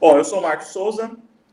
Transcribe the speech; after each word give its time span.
Bom, 0.00 0.16
eu 0.16 0.22
sou 0.22 0.40
Marcos 0.40 0.68
Souza, 0.68 1.10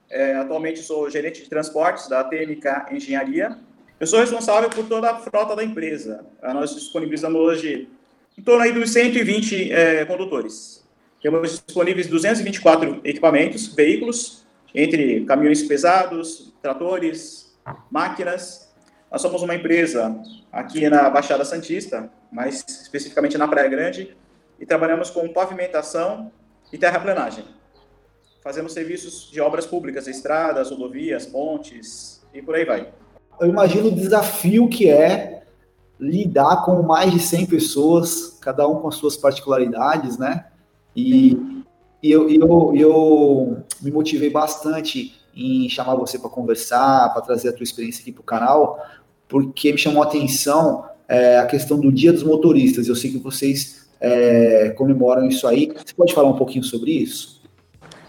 é, 0.08 0.36
atualmente 0.36 0.80
sou 0.80 1.10
gerente 1.10 1.42
de 1.42 1.50
transportes 1.50 2.08
da 2.08 2.24
TMK 2.24 2.94
Engenharia. 2.94 3.58
Eu 4.00 4.06
sou 4.06 4.20
responsável 4.20 4.70
por 4.70 4.86
toda 4.88 5.10
a 5.10 5.18
frota 5.18 5.56
da 5.56 5.64
empresa. 5.64 6.24
Nós 6.44 6.76
disponibilizamos 6.76 7.42
hoje 7.42 7.90
em 8.38 8.44
torno 8.44 8.62
aí 8.62 8.72
dos 8.72 8.92
120 8.94 9.72
é, 9.72 10.06
condutores. 10.06 10.86
Temos 11.24 11.54
disponíveis 11.54 12.06
224 12.06 13.02
equipamentos, 13.04 13.74
veículos, 13.74 14.46
entre 14.76 15.26
caminhões 15.26 15.64
pesados, 15.64 16.54
tratores, 16.62 17.58
máquinas. 17.90 18.72
Nós 19.12 19.24
somos 19.24 19.42
uma 19.42 19.56
empresa 19.56 20.16
aqui 20.52 20.88
na 20.88 21.10
Baixada 21.10 21.44
Santista, 21.44 22.12
mais 22.32 22.64
especificamente 22.68 23.40
na 23.40 23.48
Praia 23.48 23.68
Grande, 23.68 24.16
e 24.60 24.68
trabalhamos 24.68 25.10
com 25.10 25.28
pavimentação 25.30 26.32
e 26.72 26.78
terraplenagem. 26.78 27.44
Fazemos 28.46 28.74
serviços 28.74 29.28
de 29.32 29.42
obras 29.42 29.66
públicas, 29.66 30.06
estradas, 30.06 30.70
rodovias, 30.70 31.26
pontes 31.26 32.22
e 32.32 32.44
por 32.44 32.54
aí 32.54 32.64
vai. 32.64 32.90
Eu 33.42 33.48
imagino 33.48 33.88
o 33.88 33.92
desafio 33.92 34.70
que 34.70 34.88
é 34.88 35.42
lidar 36.00 36.64
com 36.64 36.84
mais 36.84 37.12
de 37.12 37.20
100 37.20 37.48
pessoas, 37.48 38.38
cada 38.40 38.68
um 38.68 38.76
com 38.76 38.88
as 38.88 38.98
suas 38.98 39.18
particularidades, 39.18 40.20
né? 40.20 40.46
E, 40.96 41.36
e 42.04 42.12
eu, 42.12 42.30
eu, 42.30 42.74
eu 42.76 43.58
me 43.82 43.90
motivei 43.90 44.30
bastante 44.30 45.20
em 45.36 45.68
chamar 45.68 45.96
você 45.96 46.20
para 46.20 46.30
conversar, 46.30 47.12
para 47.14 47.24
trazer 47.24 47.50
a 47.50 47.54
tua 47.54 47.64
experiência 47.64 48.04
aqui 48.04 48.12
para 48.12 48.22
o 48.22 48.26
canal, 48.26 48.80
porque 49.28 49.72
me 49.72 49.78
chamou 49.80 50.04
a 50.04 50.06
atenção 50.06 50.86
é, 51.08 51.40
a 51.40 51.48
questão 51.48 51.80
do 51.80 51.92
Dia 51.92 52.14
dos 52.14 52.22
Motoristas. 52.22 52.88
Eu 52.88 52.96
sei 52.96 53.10
que 53.10 53.18
vocês 53.18 53.90
é, 54.00 54.70
comemoram 54.78 55.28
isso 55.28 55.48
aí. 55.48 55.74
Você 55.84 55.96
pode 55.96 56.14
falar 56.14 56.30
um 56.30 56.38
pouquinho 56.38 56.64
sobre 56.64 56.92
isso? 56.92 57.44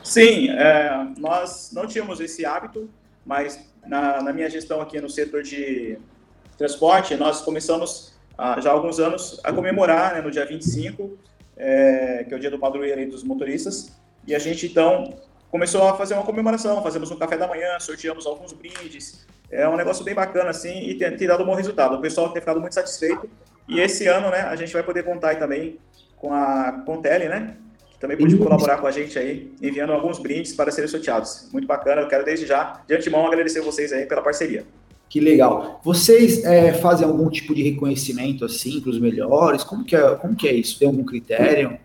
Sim, 0.06 0.50
é, 0.50 1.08
nós 1.18 1.70
não 1.72 1.84
tínhamos 1.84 2.20
esse 2.20 2.46
hábito, 2.46 2.88
mas 3.24 3.58
na, 3.84 4.22
na, 4.22 4.32
minha 4.32 4.48
gestão 4.48 4.80
aqui 4.80 5.00
no 5.00 5.10
setor 5.10 5.42
de 5.42 5.98
transporte, 6.56 7.16
nós 7.16 7.42
começamos 7.42 8.14
ah, 8.38 8.60
já 8.60 8.70
há 8.70 8.72
alguns 8.72 9.00
anos 9.00 9.40
a 9.42 9.52
comemorar 9.52 10.14
né, 10.14 10.20
no 10.20 10.30
dia 10.30 10.46
25, 10.46 11.18
é, 11.56 12.22
que 12.22 12.32
é 12.32 12.36
o 12.36 12.38
dia 12.38 12.52
do 12.52 12.58
padroeiro 12.58 13.10
dos 13.10 13.24
motoristas, 13.24 13.98
e 14.24 14.32
a 14.32 14.38
gente 14.38 14.66
então 14.66 15.12
começou 15.50 15.82
a 15.88 15.96
fazer 15.96 16.14
uma 16.14 16.22
comemoração, 16.22 16.80
fazemos 16.84 17.10
um 17.10 17.16
café 17.16 17.36
da 17.36 17.48
manhã, 17.48 17.76
sorteamos 17.80 18.26
alguns 18.26 18.52
brindes, 18.52 19.26
é 19.50 19.68
um 19.68 19.76
negócio 19.76 20.04
bem 20.04 20.14
bacana 20.14 20.50
assim 20.50 20.88
e 20.88 20.94
tem, 20.94 21.16
tem 21.16 21.26
dado 21.26 21.42
um 21.42 21.46
bom 21.46 21.54
resultado. 21.56 21.96
O 21.96 22.00
pessoal 22.00 22.28
tem 22.28 22.40
ficado 22.40 22.60
muito 22.60 22.74
satisfeito. 22.74 23.28
E 23.68 23.80
esse 23.80 24.06
ano, 24.06 24.30
né, 24.30 24.42
a 24.42 24.54
gente 24.54 24.72
vai 24.72 24.84
poder 24.84 25.02
contar 25.02 25.36
também 25.36 25.80
com 26.16 26.32
a 26.32 26.84
Contele, 26.86 27.28
né, 27.28 27.56
que 27.96 28.00
também 28.00 28.16
pode 28.16 28.36
colaborar 28.36 28.76
com 28.76 28.86
a 28.86 28.90
gente 28.90 29.18
aí, 29.18 29.50
enviando 29.60 29.92
alguns 29.92 30.18
brindes 30.18 30.52
para 30.52 30.70
serem 30.70 30.88
sorteados. 30.88 31.48
Muito 31.50 31.66
bacana, 31.66 32.02
eu 32.02 32.08
quero 32.08 32.24
desde 32.24 32.46
já, 32.46 32.82
de 32.86 32.94
antemão, 32.94 33.26
agradecer 33.26 33.62
vocês 33.62 33.90
aí 33.90 34.04
pela 34.04 34.20
parceria. 34.20 34.64
Que 35.08 35.18
legal. 35.18 35.80
Vocês 35.82 36.44
é, 36.44 36.74
fazem 36.74 37.06
algum 37.06 37.30
tipo 37.30 37.54
de 37.54 37.62
reconhecimento 37.62 38.44
assim 38.44 38.80
para 38.80 38.90
os 38.90 39.00
melhores? 39.00 39.64
Como 39.64 39.82
que, 39.82 39.96
é, 39.96 40.14
como 40.16 40.36
que 40.36 40.46
é 40.46 40.52
isso? 40.52 40.78
Tem 40.78 40.86
algum 40.86 41.04
critério? 41.04 41.78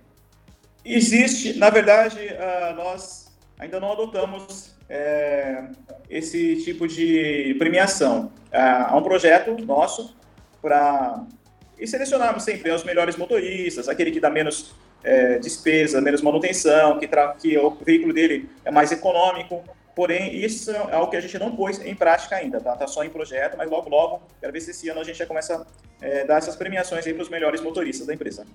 Existe, 0.84 1.58
na 1.58 1.70
verdade, 1.70 2.18
uh, 2.18 2.76
nós 2.76 3.32
ainda 3.58 3.80
não 3.80 3.94
adotamos 3.94 4.76
é, 4.90 5.66
esse 6.10 6.58
tipo 6.64 6.88
de 6.88 7.56
premiação. 7.58 8.32
Uh, 8.52 8.88
há 8.88 8.98
um 8.98 9.04
projeto 9.04 9.56
nosso 9.64 10.14
para 10.62 11.24
e 11.80 11.88
selecionarmos 11.88 12.44
sempre 12.44 12.72
os 12.72 12.84
melhores 12.84 13.16
motoristas, 13.16 13.90
aquele 13.90 14.12
que 14.12 14.20
dá 14.20 14.30
menos 14.30 14.72
é, 15.04 15.40
despesa, 15.40 16.02
menos 16.02 16.22
manutenção, 16.22 17.00
que, 17.00 17.08
que 17.40 17.58
o 17.58 17.78
veículo 17.84 18.14
dele 18.14 18.50
é 18.64 18.72
mais 18.72 18.92
econômico. 18.92 19.64
Porém, 19.96 20.36
isso 20.36 20.72
é 20.72 20.96
algo 20.96 21.12
que 21.12 21.18
a 21.18 21.22
gente 21.22 21.38
não 21.38 21.56
pôs 21.56 21.84
em 21.86 21.94
prática 21.94 22.36
ainda, 22.36 22.62
tá? 22.62 22.76
Tá 22.76 22.88
só 22.88 23.04
em 23.04 23.10
projeto, 23.10 23.58
mas 23.58 23.70
logo, 23.70 23.90
logo, 23.90 24.22
quero 24.40 24.54
ver 24.54 24.62
se 24.62 24.72
esse 24.72 24.88
ano 24.90 25.02
a 25.02 25.04
gente 25.04 25.18
já 25.18 25.26
começa 25.26 25.56
a 25.56 26.06
é, 26.06 26.26
dar 26.26 26.38
essas 26.38 26.56
premiações 26.56 27.06
aí 27.06 27.14
para 27.14 27.24
os 27.24 27.30
melhores 27.30 27.62
motoristas 27.62 28.08
da 28.08 28.14
empresa. 28.14 28.46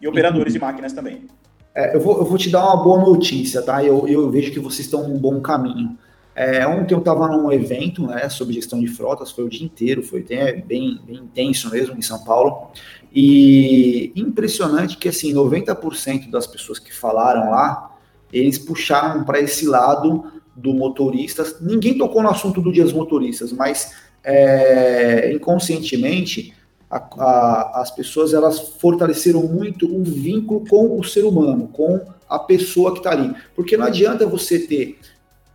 E 0.00 0.08
operadores 0.08 0.52
de 0.52 0.58
máquinas 0.58 0.92
também. 0.92 1.26
É, 1.74 1.94
eu, 1.94 2.00
vou, 2.00 2.18
eu 2.18 2.24
vou 2.24 2.38
te 2.38 2.50
dar 2.50 2.64
uma 2.64 2.82
boa 2.82 3.00
notícia, 3.00 3.62
tá? 3.62 3.84
Eu, 3.84 4.08
eu 4.08 4.30
vejo 4.30 4.50
que 4.50 4.60
vocês 4.60 4.86
estão 4.86 5.08
num 5.08 5.18
bom 5.18 5.40
caminho. 5.40 5.96
É, 6.34 6.66
ontem 6.66 6.94
eu 6.94 6.98
estava 6.98 7.28
num 7.28 7.52
evento 7.52 8.06
né, 8.06 8.28
sobre 8.28 8.54
gestão 8.54 8.80
de 8.80 8.88
frotas, 8.88 9.30
foi 9.30 9.44
o 9.44 9.48
dia 9.48 9.64
inteiro, 9.64 10.02
foi 10.02 10.22
bem, 10.22 10.62
bem 10.62 11.00
intenso 11.10 11.70
mesmo 11.70 11.96
em 11.96 12.02
São 12.02 12.24
Paulo. 12.24 12.70
E 13.14 14.12
impressionante 14.16 14.96
que 14.96 15.08
assim, 15.08 15.34
90% 15.34 16.30
das 16.30 16.46
pessoas 16.46 16.78
que 16.78 16.94
falaram 16.94 17.50
lá, 17.50 17.90
eles 18.32 18.58
puxaram 18.58 19.24
para 19.24 19.40
esse 19.40 19.66
lado 19.66 20.24
do 20.56 20.72
motorista. 20.72 21.44
Ninguém 21.60 21.98
tocou 21.98 22.22
no 22.22 22.30
assunto 22.30 22.60
do 22.60 22.72
dia 22.72 22.84
dos 22.84 22.92
motoristas, 22.92 23.52
mas 23.52 23.94
é, 24.24 25.32
inconscientemente 25.34 26.54
a, 26.90 26.96
a, 26.96 27.80
as 27.82 27.90
pessoas 27.90 28.32
elas 28.32 28.58
fortaleceram 28.58 29.42
muito 29.42 29.86
o 29.86 30.02
vínculo 30.02 30.64
com 30.66 30.98
o 30.98 31.04
ser 31.04 31.24
humano, 31.24 31.68
com 31.68 32.00
a 32.28 32.38
pessoa 32.38 32.92
que 32.92 32.98
está 32.98 33.12
ali. 33.12 33.34
Porque 33.54 33.76
não 33.76 33.86
adianta 33.86 34.26
você 34.26 34.58
ter 34.58 34.98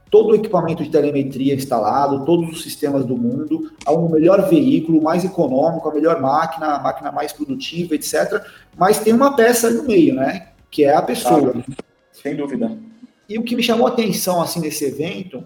todo 0.10 0.30
o 0.30 0.36
equipamento 0.36 0.84
de 0.84 0.90
telemetria 0.90 1.54
instalado, 1.54 2.26
todos 2.26 2.50
os 2.50 2.64
sistemas 2.64 3.06
do 3.06 3.18
mundo, 3.18 3.72
o 3.86 4.10
melhor 4.10 4.50
veículo, 4.50 5.02
mais 5.02 5.24
econômico, 5.26 5.90
a 5.90 5.94
melhor 5.94 6.22
máquina, 6.22 6.76
a 6.76 6.80
máquina 6.80 7.12
mais 7.12 7.34
produtiva, 7.34 7.96
etc. 7.96 8.42
Mas 8.78 9.00
tem 9.00 9.14
uma 9.14 9.36
peça 9.36 9.70
no 9.70 9.84
meio, 9.84 10.16
né? 10.16 10.50
Que 10.72 10.86
é 10.86 10.96
a 10.96 11.02
pessoa. 11.02 11.54
Ah, 11.58 11.84
sem 12.12 12.36
dúvida. 12.36 12.78
E 13.28 13.38
o 13.38 13.44
que 13.44 13.56
me 13.56 13.64
chamou 13.64 13.88
a 13.88 13.92
atenção 13.92 14.42
assim 14.42 14.60
nesse 14.60 14.86
evento 14.86 15.44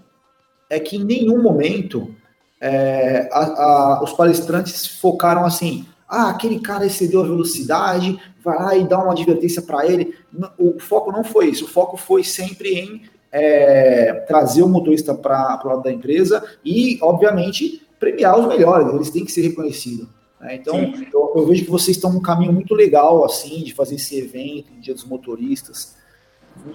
é 0.70 0.78
que 0.78 0.96
em 0.96 1.04
nenhum 1.04 1.42
momento 1.42 2.14
é, 2.60 3.28
a, 3.32 3.40
a, 3.40 4.04
os 4.04 4.12
palestrantes 4.12 4.86
focaram 4.86 5.44
assim, 5.44 5.84
ah, 6.08 6.30
aquele 6.30 6.60
cara 6.60 6.86
excedeu 6.86 7.20
a 7.20 7.26
velocidade, 7.26 8.20
vai 8.44 8.56
lá 8.56 8.76
e 8.76 8.86
dá 8.86 8.98
uma 8.98 9.12
advertência 9.12 9.62
para 9.62 9.86
ele. 9.86 10.14
O 10.58 10.78
foco 10.78 11.10
não 11.10 11.24
foi 11.24 11.48
isso, 11.48 11.64
o 11.64 11.68
foco 11.68 11.96
foi 11.96 12.22
sempre 12.22 12.78
em 12.78 13.02
é, 13.32 14.12
trazer 14.26 14.62
o 14.62 14.68
motorista 14.68 15.14
para 15.14 15.60
o 15.64 15.68
lado 15.68 15.82
da 15.82 15.90
empresa 15.90 16.44
e, 16.62 16.98
obviamente, 17.00 17.86
premiar 17.98 18.38
os 18.38 18.46
melhores, 18.46 18.92
eles 18.94 19.10
têm 19.10 19.24
que 19.24 19.32
ser 19.32 19.42
reconhecidos. 19.42 20.06
Né? 20.38 20.56
Então, 20.56 20.76
eu, 21.12 21.32
eu, 21.36 21.46
vejo 21.46 21.64
que 21.64 21.70
vocês 21.70 21.96
estão 21.96 22.12
num 22.12 22.20
caminho 22.20 22.52
muito 22.52 22.74
legal, 22.74 23.24
assim, 23.24 23.62
de 23.62 23.72
fazer 23.72 23.94
esse 23.94 24.18
evento, 24.18 24.72
Dia 24.80 24.92
dos 24.92 25.04
Motoristas. 25.04 25.96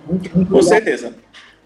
Muito, 0.07 0.35
muito 0.35 0.49
Com 0.49 0.57
legal. 0.57 0.63
certeza. 0.63 1.13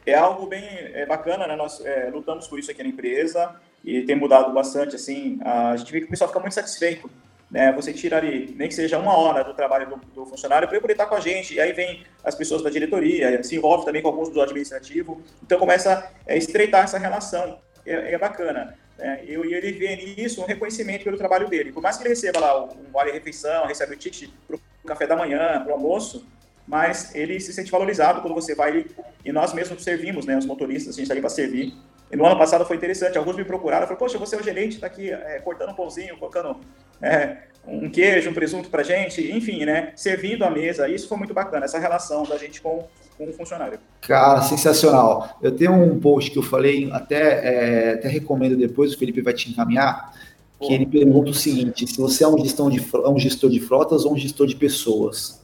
É 0.06 0.16
algo 0.16 0.48
bem 0.48 0.64
é 0.64 1.06
bacana, 1.06 1.48
né? 1.48 1.56
Nós 1.56 1.80
é, 1.86 2.10
lutamos 2.10 2.48
por 2.48 2.60
isso 2.60 2.72
aqui 2.72 2.82
na 2.82 2.90
empresa 2.90 3.56
e 3.86 4.02
tem 4.02 4.16
mudado 4.16 4.52
bastante, 4.52 4.96
assim. 4.96 5.40
A 5.42 5.78
gente 5.78 5.92
vê 5.92 6.00
que 6.00 6.08
o 6.08 6.10
pessoal 6.10 6.28
fica 6.28 6.40
muito 6.40 6.54
satisfeito. 6.54 7.10
Né? 7.52 7.72
Você 7.74 7.92
tira 7.92 8.18
ali, 8.18 8.56
nem 8.58 8.70
que 8.70 8.74
seja 8.74 8.98
uma 8.98 9.16
hora 9.16 9.44
do 9.44 9.54
trabalho 9.54 9.90
do, 9.90 9.96
do 9.98 10.26
funcionário 10.26 10.68
para 10.68 10.78
ele 10.78 10.82
poder 10.82 10.94
estar 10.94 11.06
com 11.06 11.16
a 11.16 11.20
gente. 11.20 11.54
E 11.54 11.60
aí 11.60 11.74
vem 11.74 12.04
as 12.24 12.34
pessoas 12.34 12.64
da 12.64 12.70
diretoria, 12.70 13.44
se 13.44 13.56
envolve 13.58 13.84
também 13.84 14.02
com 14.02 14.08
alguns 14.08 14.30
do 14.30 14.42
administrativo. 14.42 15.22
Então 15.44 15.60
começa 15.60 16.10
a 16.28 16.36
estreitar 16.36 16.86
essa 16.86 16.98
relação. 16.98 17.60
É, 17.86 18.14
é 18.14 18.18
bacana. 18.18 18.78
Né? 18.98 19.26
E 19.26 19.34
ele 19.34 19.72
vê 19.74 19.96
nisso 19.96 20.42
um 20.42 20.46
reconhecimento 20.46 21.04
pelo 21.04 21.18
trabalho 21.18 21.50
dele. 21.50 21.74
Por 21.74 21.84
mais 21.84 21.98
que 21.98 22.04
ele 22.04 22.10
receba 22.10 22.40
lá 22.40 22.64
um 22.64 22.92
vale-refeição, 22.92 23.66
recebe 23.66 23.96
o 23.96 23.98
ticket 23.98 24.30
para 24.48 24.56
o 24.56 24.88
café 24.88 25.06
da 25.06 25.16
manhã, 25.16 25.62
para 25.62 25.72
o 25.72 25.74
almoço, 25.74 26.26
mas 26.66 27.14
ele 27.14 27.40
se 27.40 27.52
sente 27.52 27.70
valorizado 27.70 28.22
quando 28.22 28.34
você 28.34 28.56
vai 28.56 28.86
e 29.26 29.32
nós 29.32 29.54
mesmos 29.54 29.84
servimos, 29.84 30.26
né, 30.26 30.38
os 30.38 30.46
motoristas, 30.46 30.94
a 30.94 30.98
gente 30.98 31.04
está 31.04 31.14
ali 31.14 31.22
para 31.22 31.30
servir. 31.30 31.74
E 32.12 32.16
no 32.16 32.26
ano 32.26 32.38
passado 32.38 32.66
foi 32.66 32.76
interessante, 32.76 33.18
alguns 33.18 33.36
me 33.36 33.44
procuraram, 33.44 33.88
falaram, 33.88 33.98
poxa, 33.98 34.18
você 34.18 34.36
é 34.36 34.40
o 34.40 34.44
gerente, 34.44 34.76
está 34.76 34.88
aqui 34.88 35.12
é, 35.12 35.40
cortando 35.40 35.72
um 35.72 35.76
pãozinho, 35.76 36.18
colocando 36.18 36.60
é, 37.02 37.38
um 37.68 37.90
queijo, 37.90 38.30
um 38.30 38.34
presunto 38.34 38.70
para 38.70 38.84
gente, 38.84 39.32
enfim, 39.32 39.66
né, 39.66 39.94
servindo 39.96 40.44
a 40.44 40.50
mesa, 40.50 40.90
isso 40.90 41.08
foi 41.08 41.18
muito 41.18 41.34
bacana, 41.34 41.66
essa 41.66 41.80
relação 41.80 42.24
da 42.24 42.38
gente 42.38 42.62
com, 42.62 42.84
com 43.18 43.30
o 43.30 43.34
funcionário. 43.34 43.80
Cara, 44.02 44.42
sensacional. 44.42 45.38
Eu 45.42 45.52
tenho 45.52 45.74
um 45.74 46.00
post 46.00 46.32
que 46.32 46.38
eu 46.38 46.44
falei, 46.44 46.90
até, 46.92 47.20
é, 47.20 47.94
até 47.94 48.08
recomendo 48.08 48.58
depois, 48.58 48.94
o 48.94 48.98
Felipe 48.98 49.22
vai 49.22 49.34
te 49.34 49.50
encaminhar, 49.50 50.14
que 50.60 50.74
ele 50.74 50.86
pergunta 50.86 51.32
o 51.32 51.34
seguinte, 51.34 51.88
se 51.88 51.98
você 51.98 52.24
é 52.24 52.28
um, 52.28 52.38
gestão 52.38 52.70
de, 52.70 52.80
é 52.80 53.10
um 53.10 53.18
gestor 53.18 53.50
de 53.50 53.60
frotas 53.60 54.06
ou 54.06 54.14
um 54.14 54.18
gestor 54.18 54.46
de 54.46 54.56
pessoas. 54.56 55.42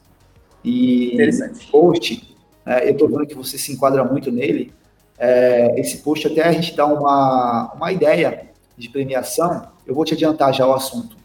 E 0.64 1.14
Interessante. 1.14 1.68
post, 1.72 2.36
é, 2.64 2.88
eu 2.88 2.92
estou 2.92 3.10
vendo 3.10 3.26
que 3.26 3.34
você 3.34 3.58
se 3.58 3.72
enquadra 3.72 4.04
muito 4.04 4.32
nele. 4.32 4.72
É, 5.18 5.80
esse 5.80 5.98
post 5.98 6.28
até 6.28 6.44
a 6.44 6.52
gente 6.52 6.76
dá 6.76 6.86
uma, 6.86 7.74
uma 7.74 7.92
ideia 7.92 8.52
de 8.78 8.90
premiação. 8.90 9.70
Eu 9.88 9.96
vou 9.96 10.06
te 10.06 10.14
adiantar 10.14 10.54
já 10.54 10.68
o 10.68 10.74
assunto. 10.74 11.17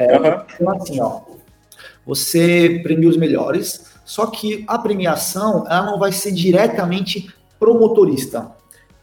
É, 0.00 0.18
uhum. 0.18 0.42
Então, 0.54 0.70
assim, 0.70 1.00
ó, 1.00 1.20
você 2.04 2.80
premia 2.82 3.08
os 3.08 3.16
melhores, 3.16 3.92
só 4.04 4.26
que 4.26 4.64
a 4.66 4.78
premiação 4.78 5.64
ela 5.68 5.86
não 5.86 5.98
vai 5.98 6.12
ser 6.12 6.32
diretamente 6.32 7.32
pro 7.58 7.78
motorista, 7.78 8.50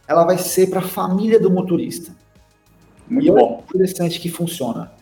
ela 0.06 0.24
vai 0.24 0.36
ser 0.38 0.68
para 0.68 0.80
a 0.80 0.82
família 0.82 1.38
do 1.38 1.50
motorista. 1.50 2.14
Muito 3.08 3.28
e 3.28 3.30
bom. 3.30 3.64
É 3.66 3.74
interessante 3.74 4.20
que 4.20 4.28
funciona. 4.28 4.92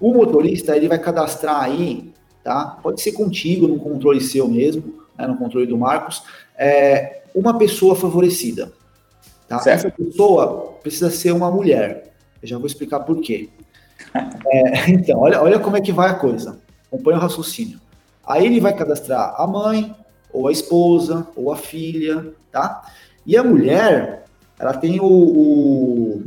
O 0.00 0.12
motorista 0.12 0.76
ele 0.76 0.88
vai 0.88 0.98
cadastrar 0.98 1.62
aí 1.62 2.12
tá? 2.42 2.78
Pode 2.82 3.00
ser 3.00 3.12
contigo, 3.12 3.68
no 3.68 3.78
controle 3.78 4.20
seu 4.20 4.48
mesmo, 4.48 4.94
né, 5.16 5.26
no 5.26 5.36
controle 5.36 5.66
do 5.66 5.76
Marcos, 5.76 6.22
é, 6.56 7.22
uma 7.34 7.56
pessoa 7.56 7.94
favorecida. 7.94 8.72
Tá? 9.48 9.62
Essa 9.66 9.90
pessoa 9.90 10.78
precisa 10.82 11.10
ser 11.10 11.32
uma 11.32 11.50
mulher. 11.50 12.12
Eu 12.42 12.48
já 12.48 12.58
vou 12.58 12.66
explicar 12.66 13.00
por 13.00 13.20
quê. 13.20 13.48
É, 14.46 14.90
então, 14.90 15.18
olha, 15.18 15.40
olha 15.40 15.58
como 15.58 15.76
é 15.76 15.80
que 15.80 15.92
vai 15.92 16.10
a 16.10 16.14
coisa. 16.14 16.58
Acompanha 16.86 17.18
o 17.18 17.20
raciocínio. 17.20 17.80
Aí 18.26 18.46
ele 18.46 18.60
vai 18.60 18.74
cadastrar 18.74 19.34
a 19.36 19.46
mãe, 19.46 19.94
ou 20.32 20.48
a 20.48 20.52
esposa, 20.52 21.26
ou 21.36 21.52
a 21.52 21.56
filha, 21.56 22.32
tá? 22.50 22.82
E 23.26 23.36
a 23.36 23.42
mulher, 23.42 24.24
ela 24.58 24.74
tem 24.74 25.00
o, 25.00 25.06
o, 25.06 26.22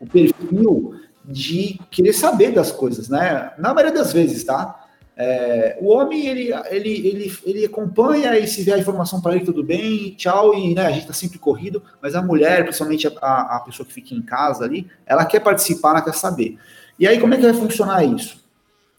o 0.00 0.06
perfil 0.06 0.94
de 1.24 1.78
querer 1.90 2.12
saber 2.12 2.52
das 2.52 2.72
coisas, 2.72 3.08
né? 3.08 3.52
Na 3.58 3.74
maioria 3.74 3.96
das 3.96 4.12
vezes, 4.12 4.44
tá? 4.44 4.87
É, 5.20 5.76
o 5.80 5.88
homem, 5.88 6.28
ele, 6.28 6.52
ele, 6.70 7.08
ele, 7.08 7.38
ele 7.44 7.64
acompanha 7.64 8.38
e 8.38 8.46
se 8.46 8.62
vê 8.62 8.72
a 8.72 8.78
informação 8.78 9.20
para 9.20 9.34
ele, 9.34 9.44
tudo 9.44 9.64
bem, 9.64 10.14
tchau, 10.14 10.54
e 10.54 10.76
né, 10.76 10.86
a 10.86 10.90
gente 10.90 11.00
está 11.00 11.12
sempre 11.12 11.40
corrido, 11.40 11.82
mas 12.00 12.14
a 12.14 12.22
mulher, 12.22 12.62
principalmente 12.62 13.08
a, 13.08 13.56
a 13.56 13.62
pessoa 13.66 13.84
que 13.84 13.92
fica 13.92 14.14
em 14.14 14.22
casa 14.22 14.64
ali, 14.64 14.88
ela 15.04 15.24
quer 15.24 15.40
participar, 15.40 15.90
ela 15.90 16.02
quer 16.02 16.14
saber. 16.14 16.56
E 16.96 17.04
aí, 17.04 17.18
como 17.18 17.34
é 17.34 17.36
que 17.36 17.42
vai 17.42 17.52
funcionar 17.52 18.04
isso? 18.04 18.44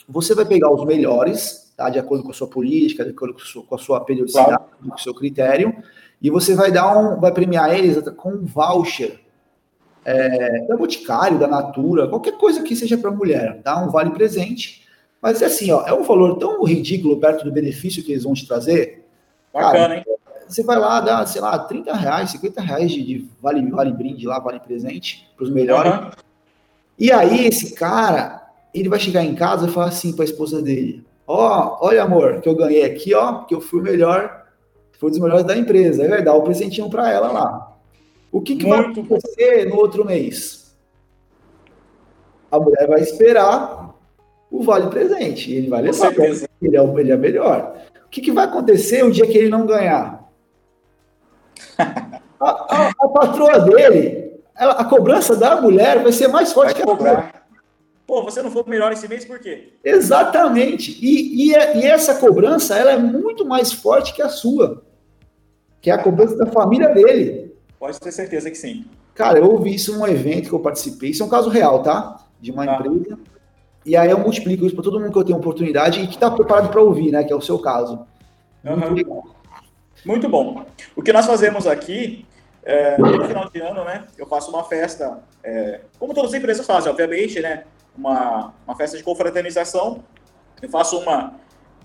Você 0.10 0.36
vai 0.36 0.44
pegar 0.44 0.69
os 0.69 0.86
melhores, 0.86 1.71
tá, 1.77 1.89
de 1.89 1.98
acordo 1.98 2.25
com 2.25 2.31
a 2.31 2.33
sua 2.33 2.50
política, 2.50 3.06
de 3.06 3.12
acordo 3.12 3.38
com 3.66 3.75
a 3.75 3.77
sua 3.77 4.01
periodicidade, 4.01 4.50
claro. 4.50 4.89
com 4.89 4.95
o 4.95 5.00
seu 5.00 5.13
critério, 5.13 5.74
e 6.21 6.30
você 6.30 6.54
vai 6.54 6.69
dar 6.69 6.98
um, 6.98 7.18
vai 7.18 7.31
premiar 7.31 7.74
eles 7.74 7.98
com 8.18 8.31
um 8.31 8.45
voucher 8.45 9.21
é, 10.04 10.66
da 10.68 10.75
Boticário, 10.75 11.39
da 11.39 11.48
Natura, 11.48 12.10
qualquer 12.10 12.33
coisa 12.33 12.62
que 12.62 12.75
seja 12.75 12.98
para 12.98 13.10
mulher, 13.10 13.62
tá? 13.63 13.81
Um 13.81 13.89
vale 13.89 14.10
presente 14.10 14.89
mas 15.21 15.42
é 15.42 15.45
assim, 15.45 15.71
ó, 15.71 15.86
é 15.86 15.94
um 15.94 16.04
valor 16.04 16.38
tão 16.38 16.63
ridículo 16.63 17.19
perto 17.19 17.44
do 17.44 17.51
benefício 17.51 18.04
que 18.04 18.12
eles 18.12 18.24
vão 18.24 18.33
te 18.33 18.48
trazer. 18.48 19.06
Bacana, 19.54 19.74
cara, 19.74 19.98
hein? 19.98 20.06
Você 20.48 20.63
vai 20.63 20.80
lá, 20.80 21.00
dá, 21.00 21.25
sei 21.27 21.42
lá, 21.42 21.60
30 21.60 21.94
reais, 21.94 22.31
50 22.31 22.62
reais 22.62 22.92
de, 22.92 23.04
de 23.04 23.30
vale, 23.39 23.69
vale 23.69 23.92
brinde 23.92 24.25
lá, 24.25 24.39
vale 24.39 24.60
presente 24.60 25.30
para 25.36 25.44
os 25.44 25.51
melhores. 25.51 25.92
Uhum. 25.92 26.10
E 26.98 27.12
aí, 27.12 27.45
esse 27.45 27.75
cara, 27.75 28.50
ele 28.74 28.89
vai 28.89 29.00
chegar 29.00 29.24
em 29.24 29.36
casa 29.36 29.68
e 29.68 29.71
falar 29.71 29.88
assim 29.88 30.12
para 30.12 30.24
a 30.24 30.25
esposa 30.25 30.62
dele: 30.62 31.06
Ó, 31.27 31.77
oh, 31.81 31.86
olha, 31.86 32.01
amor, 32.01 32.42
que 32.42 32.50
eu 32.50 32.56
ganhei 32.56 32.83
aqui, 32.83 33.13
ó, 33.13 33.44
que 33.44 33.54
eu 33.54 33.62
fui 33.62 33.80
o 33.80 33.83
melhor, 33.83 34.48
fui 35.00 35.10
um 35.10 35.12
dos 35.12 35.19
melhores 35.19 35.45
da 35.45 35.56
empresa. 35.56 36.01
Aí 36.01 36.10
vai 36.10 36.24
dar 36.24 36.33
o 36.33 36.39
um 36.39 36.44
presentinho 36.44 36.89
para 36.89 37.12
ela 37.12 37.31
lá. 37.31 37.77
O 38.31 38.42
que, 38.42 38.56
que 38.56 38.68
vai 38.68 38.80
acontecer 38.80 39.66
no 39.69 39.75
outro 39.75 40.04
mês? 40.04 40.75
A 42.51 42.60
mulher 42.60 42.88
vai 42.88 43.01
esperar 43.01 43.89
o 44.51 44.63
vale 44.63 44.88
presente. 44.88 45.54
Ele 45.54 45.69
vai 45.69 45.81
levar, 45.81 46.12
ele 46.62 46.78
é, 46.78 47.00
ele 47.00 47.12
é 47.12 47.18
melhor. 47.18 47.78
O 48.06 48.10
que, 48.10 48.22
que, 48.22 48.31
vai 48.31 48.46
acontecer 48.46 49.04
o 49.04 49.12
dia 49.12 49.28
que 49.28 49.38
ele 49.38 49.50
não 49.50 49.66
ganhar? 49.66 50.28
A, 52.42 52.51
a, 52.74 52.90
a 53.01 53.10
patroa 53.10 53.60
dele, 53.60 54.40
ela, 54.57 54.72
a 54.72 54.86
cobrança 54.86 55.36
da 55.36 55.60
mulher 55.60 56.01
vai 56.01 56.13
ser 56.13 56.30
mais 56.30 56.54
forte 56.54 56.68
vai 56.68 56.75
que 56.75 56.81
a 56.81 56.86
cobrar. 56.86 57.46
Pô, 58.07 58.24
você 58.24 58.42
não 58.42 58.50
foi 58.50 58.63
melhor 58.66 58.94
esse 58.94 59.10
mês 59.10 59.25
por 59.25 59.40
quê? 59.40 59.74
Exatamente. 59.84 60.98
E, 61.06 61.50
e, 61.50 61.52
e, 61.52 61.86
essa 61.86 62.16
cobrança 62.16 62.78
ela 62.78 62.92
é 62.92 62.98
muito 62.98 63.45
mais 63.45 63.74
forte 63.74 64.13
que 64.13 64.22
a 64.22 64.30
sua, 64.30 64.86
que 65.81 65.92
é 65.92 65.94
a 65.94 66.02
cobrança 66.02 66.38
da 66.38 66.45
família 66.45 66.88
dele. 66.94 67.54
Pode 67.78 68.00
ter 68.00 68.13
certeza 68.13 68.50
que 68.50 68.57
sim. 68.57 68.86
Cara, 69.13 69.40
eu 69.40 69.52
ouvi 69.52 69.75
isso 69.75 69.98
num 69.98 70.07
evento 70.07 70.48
que 70.48 70.56
eu 70.56 70.62
participei. 70.62 71.10
Isso 71.10 71.22
é 71.22 71.25
um 71.25 71.30
caso 71.30 71.50
real, 71.50 71.84
tá? 71.84 72.25
De 72.40 72.52
uma 72.52 72.66
tá. 72.66 72.75
empresa 72.78 73.19
e 73.90 73.98
aí 73.98 74.12
eu 74.12 74.20
multiplico 74.20 74.68
isso 74.68 74.76
para 74.76 74.84
todo 74.84 75.00
mundo 75.00 75.12
que 75.12 75.18
eu 75.18 75.24
tenho 75.24 75.40
oportunidade 75.40 76.00
e 76.00 76.06
que 76.06 76.14
está 76.14 76.30
preparado 76.30 76.70
para 76.70 76.80
ouvir, 76.80 77.12
né? 77.12 77.24
Que 77.24 77.34
é 77.34 77.36
o 77.36 77.42
seu 77.42 77.58
caso. 77.58 78.06
Muito, 78.64 79.24
Muito 80.06 80.30
bom. 80.30 80.64
O 80.96 81.02
que 81.02 81.12
nós 81.12 81.26
fazemos 81.26 81.66
aqui, 81.66 82.24
é, 82.64 83.00
no 83.00 83.26
final 83.26 83.50
de 83.50 83.60
ano, 83.60 83.84
né? 83.84 84.06
Eu 84.16 84.28
faço 84.28 84.52
uma 84.52 84.64
festa, 84.64 85.24
é, 85.44 85.82
como 85.98 86.14
todas 86.14 86.32
as 86.32 86.38
empresas 86.38 86.68
fazem, 86.68 86.92
obviamente, 86.92 87.40
né? 87.40 87.64
Uma, 87.98 88.54
uma 88.68 88.76
festa 88.76 88.96
de 88.96 89.02
confraternização. 89.02 90.04
Eu 90.62 90.70
faço 90.70 91.00
uma 91.00 91.34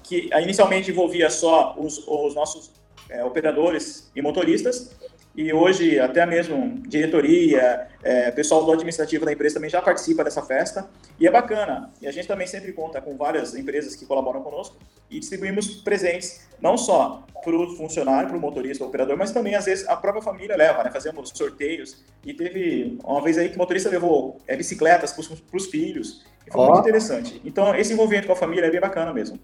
que 0.03 0.29
inicialmente 0.43 0.91
envolvia 0.91 1.31
só 1.31 1.75
os, 1.79 2.07
os 2.07 2.35
nossos 2.35 2.71
é, 3.09 3.25
operadores 3.25 4.11
e 4.15 4.21
motoristas, 4.21 4.95
e 5.37 5.53
hoje 5.53 5.99
até 5.99 6.25
mesmo 6.25 6.81
diretoria, 6.87 7.89
é, 8.03 8.31
pessoal 8.31 8.65
do 8.65 8.73
administrativo 8.73 9.25
da 9.25 9.33
empresa 9.33 9.57
também 9.57 9.71
já 9.71 9.83
participa 9.83 10.23
dessa 10.23 10.43
festa, 10.43 10.89
e 11.19 11.27
é 11.27 11.31
bacana. 11.31 11.91
E 12.01 12.07
a 12.07 12.13
gente 12.13 12.29
também 12.29 12.47
sempre 12.47 12.73
conta 12.73 13.01
com 13.01 13.17
várias 13.17 13.55
empresas 13.55 13.97
que 13.97 14.07
colaboram 14.07 14.43
conosco 14.43 14.77
e 15.11 15.19
distribuímos 15.19 15.77
presentes, 15.83 16.49
não 16.61 16.77
só 16.77 17.25
para 17.43 17.57
o 17.57 17.77
funcionário, 17.77 18.29
para 18.29 18.39
o 18.39 18.41
motorista, 18.41 18.85
o 18.85 18.87
operador, 18.87 19.17
mas 19.17 19.33
também 19.33 19.55
às 19.55 19.65
vezes 19.65 19.89
a 19.89 19.97
própria 19.97 20.23
família 20.23 20.57
leva, 20.57 20.83
né? 20.85 20.91
Fazemos 20.91 21.31
sorteios, 21.35 22.05
e 22.25 22.33
teve 22.33 22.99
uma 23.05 23.23
vez 23.23 23.37
aí 23.37 23.49
que 23.49 23.57
o 23.57 23.59
motorista 23.59 23.91
levou 23.91 24.39
é, 24.47 24.57
bicicletas 24.57 25.13
para 25.13 25.57
os 25.57 25.67
filhos, 25.67 26.25
e 26.47 26.51
foi 26.51 26.61
oh. 26.61 26.67
muito 26.67 26.81
interessante. 26.81 27.41
Então 27.45 27.75
esse 27.75 27.93
envolvimento 27.93 28.27
com 28.27 28.33
a 28.33 28.37
família 28.37 28.67
é 28.67 28.71
bem 28.71 28.81
bacana 28.81 29.13
mesmo. 29.13 29.39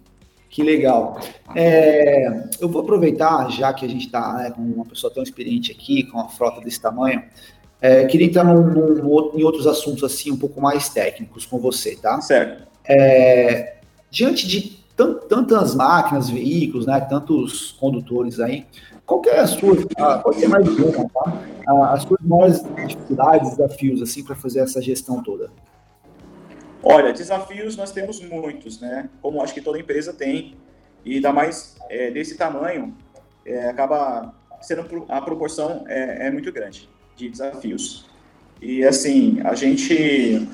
Que 0.50 0.64
legal. 0.64 1.20
É, 1.54 2.48
eu 2.60 2.68
vou 2.68 2.82
aproveitar, 2.82 3.48
já 3.50 3.72
que 3.72 3.86
a 3.86 3.88
gente 3.88 4.06
está 4.06 4.32
né, 4.34 4.50
com 4.50 4.60
uma 4.60 4.84
pessoa 4.84 5.12
tão 5.12 5.22
experiente 5.22 5.70
aqui, 5.70 6.02
com 6.02 6.18
uma 6.18 6.28
frota 6.28 6.60
desse 6.60 6.80
tamanho, 6.80 7.22
é, 7.80 8.04
queria 8.06 8.26
entrar 8.26 8.42
num, 8.42 8.62
num, 8.62 9.30
em 9.38 9.44
outros 9.44 9.66
assuntos 9.68 10.02
assim 10.02 10.32
um 10.32 10.36
pouco 10.36 10.60
mais 10.60 10.88
técnicos 10.88 11.46
com 11.46 11.58
você, 11.58 11.94
tá? 11.94 12.20
Certo. 12.20 12.66
É, 12.84 13.76
diante 14.10 14.46
de 14.48 14.80
tantas 15.28 15.74
máquinas, 15.74 16.28
veículos, 16.28 16.84
né, 16.84 17.00
tantos 17.00 17.72
condutores 17.78 18.40
aí, 18.40 18.66
qual 19.06 19.22
é 19.26 19.38
a 19.38 19.46
sua, 19.46 19.76
pode 20.18 20.40
ser 20.40 20.48
mais 20.48 20.68
uma, 20.68 21.08
tá? 21.08 21.42
As 21.92 22.02
suas 22.02 22.20
maiores 22.22 22.62
dificuldades, 22.86 23.56
desafios 23.56 24.02
assim 24.02 24.22
para 24.24 24.34
fazer 24.34 24.60
essa 24.60 24.82
gestão 24.82 25.22
toda? 25.22 25.50
Olha, 26.82 27.12
desafios 27.12 27.76
nós 27.76 27.92
temos 27.92 28.20
muitos, 28.20 28.80
né? 28.80 29.08
Como 29.20 29.42
acho 29.42 29.52
que 29.52 29.60
toda 29.60 29.78
empresa 29.78 30.12
tem, 30.12 30.56
e 31.04 31.16
ainda 31.16 31.32
mais 31.32 31.76
é, 31.88 32.10
desse 32.10 32.36
tamanho, 32.36 32.96
é, 33.44 33.68
acaba 33.68 34.34
sendo 34.60 35.06
a 35.08 35.20
proporção 35.20 35.84
é, 35.88 36.26
é, 36.26 36.30
muito 36.30 36.50
grande 36.52 36.88
de 37.16 37.28
desafios. 37.28 38.08
E 38.60 38.84
assim, 38.84 39.40
a 39.44 39.54
gente. 39.54 40.48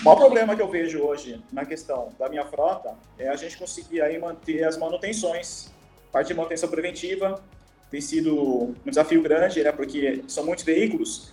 O 0.00 0.04
maior 0.04 0.16
problema 0.16 0.56
que 0.56 0.60
eu 0.60 0.68
vejo 0.68 1.00
hoje 1.00 1.42
na 1.52 1.64
questão 1.64 2.10
da 2.18 2.28
minha 2.28 2.44
frota 2.44 2.94
é 3.18 3.28
a 3.28 3.36
gente 3.36 3.56
conseguir 3.56 4.02
aí 4.02 4.18
manter 4.18 4.64
as 4.64 4.76
manutenções. 4.76 5.72
Parte 6.12 6.28
de 6.28 6.34
manutenção 6.34 6.68
preventiva 6.68 7.42
tem 7.90 8.00
sido 8.00 8.34
um 8.34 8.74
desafio 8.86 9.22
grande, 9.22 9.62
né? 9.62 9.72
Porque 9.72 10.22
são 10.26 10.44
muitos 10.44 10.64
veículos 10.64 11.32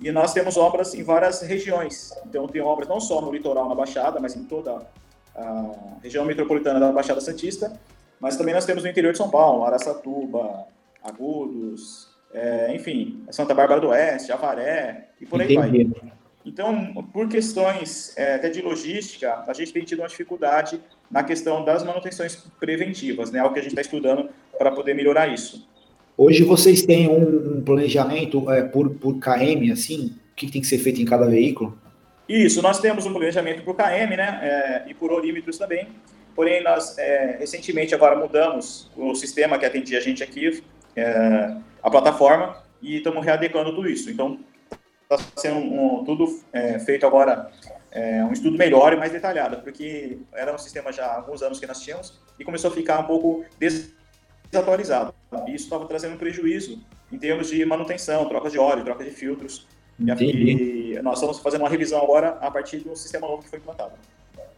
e 0.00 0.10
nós 0.10 0.32
temos 0.32 0.56
obras 0.56 0.94
em 0.94 1.02
várias 1.02 1.42
regiões. 1.42 2.12
Então, 2.26 2.46
tem 2.46 2.62
obras 2.62 2.88
não 2.88 3.00
só 3.00 3.20
no 3.20 3.30
litoral, 3.30 3.68
na 3.68 3.74
Baixada, 3.74 4.18
mas 4.18 4.34
em 4.34 4.44
toda 4.44 4.86
a 5.36 5.72
região 6.02 6.24
metropolitana 6.24 6.80
da 6.80 6.90
Baixada 6.90 7.20
Santista. 7.20 7.78
Mas 8.18 8.36
também 8.36 8.54
nós 8.54 8.64
temos 8.64 8.82
no 8.82 8.88
interior 8.88 9.12
de 9.12 9.18
São 9.18 9.30
Paulo, 9.30 9.64
Araçatuba, 9.64 10.66
Agudos, 11.02 12.08
é, 12.32 12.74
enfim, 12.74 13.24
Santa 13.30 13.54
Bárbara 13.54 13.80
do 13.80 13.88
Oeste, 13.88 14.32
Avaré 14.32 15.08
e 15.20 15.26
por 15.26 15.40
aí 15.40 15.54
Entendi. 15.54 15.84
vai. 15.84 16.12
Então, 16.44 16.94
por 17.12 17.28
questões 17.28 18.16
é, 18.16 18.36
até 18.36 18.48
de 18.48 18.62
logística, 18.62 19.44
a 19.46 19.52
gente 19.52 19.72
tem 19.72 19.84
tido 19.84 20.00
uma 20.00 20.08
dificuldade 20.08 20.80
na 21.10 21.22
questão 21.22 21.64
das 21.64 21.82
manutenções 21.82 22.36
preventivas, 22.58 23.30
né? 23.30 23.40
É 23.40 23.44
o 23.44 23.52
que 23.52 23.58
a 23.58 23.62
gente 23.62 23.72
está 23.72 23.82
estudando 23.82 24.30
para 24.56 24.70
poder 24.70 24.94
melhorar 24.94 25.28
isso. 25.28 25.68
Hoje 26.22 26.44
vocês 26.44 26.82
têm 26.82 27.08
um, 27.08 27.56
um 27.56 27.62
planejamento 27.62 28.50
é, 28.52 28.62
por, 28.62 28.90
por 28.90 29.18
KM, 29.18 29.72
assim? 29.72 30.18
O 30.32 30.36
que 30.36 30.52
tem 30.52 30.60
que 30.60 30.66
ser 30.66 30.76
feito 30.76 31.00
em 31.00 31.06
cada 31.06 31.24
veículo? 31.24 31.78
Isso, 32.28 32.60
nós 32.60 32.78
temos 32.78 33.06
um 33.06 33.12
planejamento 33.14 33.62
por 33.62 33.74
KM, 33.74 34.18
né? 34.18 34.38
É, 34.42 34.90
e 34.90 34.92
por 34.92 35.10
olímetros 35.10 35.56
também. 35.56 35.88
Porém, 36.36 36.62
nós 36.62 36.98
é, 36.98 37.38
recentemente 37.40 37.94
agora 37.94 38.16
mudamos 38.16 38.90
o 38.94 39.14
sistema 39.14 39.58
que 39.58 39.64
atendia 39.64 39.96
a 39.96 40.02
gente 40.02 40.22
aqui, 40.22 40.62
é, 40.94 41.56
a 41.82 41.90
plataforma, 41.90 42.54
e 42.82 42.98
estamos 42.98 43.24
readequando 43.24 43.74
tudo 43.74 43.88
isso. 43.88 44.10
Então, 44.10 44.40
está 45.10 45.16
sendo 45.38 45.56
um, 45.56 46.04
tudo 46.04 46.38
é, 46.52 46.78
feito 46.80 47.06
agora, 47.06 47.50
é, 47.90 48.22
um 48.24 48.32
estudo 48.32 48.58
melhor 48.58 48.92
e 48.92 48.96
mais 48.96 49.10
detalhado, 49.10 49.62
porque 49.62 50.18
era 50.34 50.54
um 50.54 50.58
sistema 50.58 50.92
já 50.92 51.06
há 51.06 51.16
alguns 51.16 51.40
anos 51.40 51.58
que 51.58 51.66
nós 51.66 51.80
tínhamos 51.80 52.20
e 52.38 52.44
começou 52.44 52.70
a 52.70 52.74
ficar 52.74 52.98
um 52.98 53.04
pouco 53.04 53.42
des 53.58 53.98
desatualizado. 54.50 55.14
Isso 55.46 55.64
estava 55.64 55.86
trazendo 55.86 56.14
um 56.14 56.18
prejuízo 56.18 56.78
em 57.12 57.18
termos 57.18 57.48
de 57.48 57.64
manutenção, 57.64 58.24
troca 58.26 58.50
de 58.50 58.58
óleo, 58.58 58.84
troca 58.84 59.04
de 59.04 59.10
filtros. 59.10 59.66
Entendi. 59.98 60.94
E 60.94 61.02
nós 61.02 61.14
estamos 61.14 61.38
fazendo 61.38 61.60
uma 61.60 61.68
revisão 61.68 62.02
agora 62.02 62.38
a 62.40 62.50
partir 62.50 62.78
do 62.78 62.96
sistema 62.96 63.26
novo 63.26 63.42
que 63.42 63.48
foi 63.48 63.58
implantado. 63.58 63.92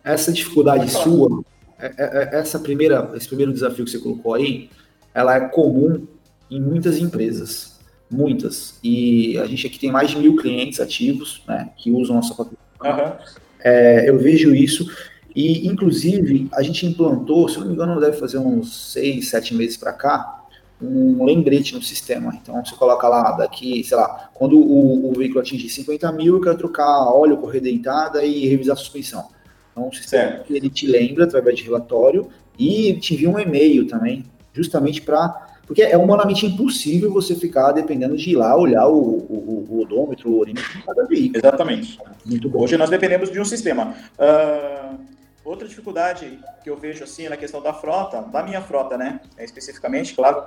Essa 0.04 0.32
dificuldade 0.32 0.90
sua, 0.90 1.42
é, 1.78 1.86
é, 1.86 1.94
é, 1.98 2.40
essa 2.40 2.58
primeira, 2.58 3.10
esse 3.14 3.26
primeiro 3.26 3.52
desafio 3.52 3.84
que 3.84 3.90
você 3.90 3.98
colocou 3.98 4.34
aí, 4.34 4.70
ela 5.14 5.36
é 5.36 5.40
comum 5.48 6.06
em 6.50 6.60
muitas 6.60 6.98
empresas, 6.98 7.80
muitas. 8.10 8.78
E 8.82 9.38
a 9.38 9.46
gente 9.46 9.66
aqui 9.66 9.78
tem 9.78 9.90
mais 9.90 10.10
de 10.10 10.18
mil 10.18 10.36
clientes 10.36 10.80
ativos, 10.80 11.42
né, 11.46 11.70
que 11.76 11.90
usam 11.90 12.16
nossa 12.16 12.34
plataforma. 12.34 13.04
Uhum. 13.04 13.42
É, 13.64 14.08
eu 14.08 14.18
vejo 14.18 14.54
isso 14.54 14.86
e, 15.34 15.66
inclusive, 15.66 16.48
a 16.52 16.62
gente 16.62 16.86
implantou, 16.86 17.48
se 17.48 17.58
não 17.58 17.66
me 17.66 17.72
engano, 17.72 18.00
deve 18.00 18.16
fazer 18.16 18.38
uns 18.38 18.92
seis, 18.92 19.30
sete 19.30 19.54
meses 19.54 19.76
para 19.76 19.92
cá, 19.92 20.42
um 20.82 21.24
lembrete 21.24 21.74
no 21.74 21.82
sistema. 21.82 22.34
Então 22.42 22.64
você 22.64 22.74
coloca 22.74 23.08
lá 23.08 23.32
daqui, 23.32 23.84
sei 23.84 23.96
lá, 23.96 24.30
quando 24.34 24.58
o, 24.58 25.10
o 25.10 25.12
veículo 25.16 25.40
atingir 25.40 25.68
50 25.68 26.10
mil, 26.12 26.34
eu 26.36 26.40
quero 26.40 26.58
trocar 26.58 27.04
óleo, 27.04 27.36
correia 27.36 27.62
dentada 27.62 28.24
e 28.24 28.48
revisar 28.48 28.74
a 28.74 28.78
suspensão. 28.78 29.28
Então 29.70 29.88
o 29.88 29.94
sistema 29.94 30.30
certo. 30.30 30.54
ele 30.54 30.68
te 30.68 30.86
lembra 30.86 31.24
através 31.24 31.56
de 31.56 31.62
relatório 31.62 32.28
e 32.58 32.94
te 32.94 33.14
envia 33.14 33.30
um 33.30 33.38
e-mail 33.38 33.86
também, 33.86 34.24
justamente 34.52 35.00
para 35.00 35.50
porque 35.64 35.80
é 35.80 35.96
humanamente 35.96 36.44
impossível 36.44 37.10
você 37.10 37.34
ficar 37.34 37.72
dependendo 37.72 38.16
de 38.16 38.30
ir 38.30 38.36
lá 38.36 38.54
olhar 38.54 38.86
o, 38.88 38.98
o, 38.98 39.66
o 39.70 39.80
odômetro, 39.80 40.30
o 40.30 40.40
orímetro 40.40 40.70
de 40.70 40.84
cada 40.84 41.06
veículo. 41.06 41.38
Exatamente. 41.38 41.98
Muito 42.26 42.48
bom. 42.50 42.64
Hoje 42.64 42.76
nós 42.76 42.90
dependemos 42.90 43.30
de 43.30 43.40
um 43.40 43.44
sistema. 43.44 43.94
Uh, 44.18 44.98
outra 45.44 45.66
dificuldade 45.66 46.38
que 46.62 46.70
eu 46.70 46.76
vejo 46.76 47.04
assim 47.04 47.28
na 47.28 47.36
questão 47.36 47.60
da 47.60 47.72
frota, 47.72 48.22
da 48.22 48.42
minha 48.42 48.60
frota, 48.60 48.96
né? 48.96 49.20
É, 49.36 49.44
especificamente, 49.44 50.14
claro, 50.14 50.46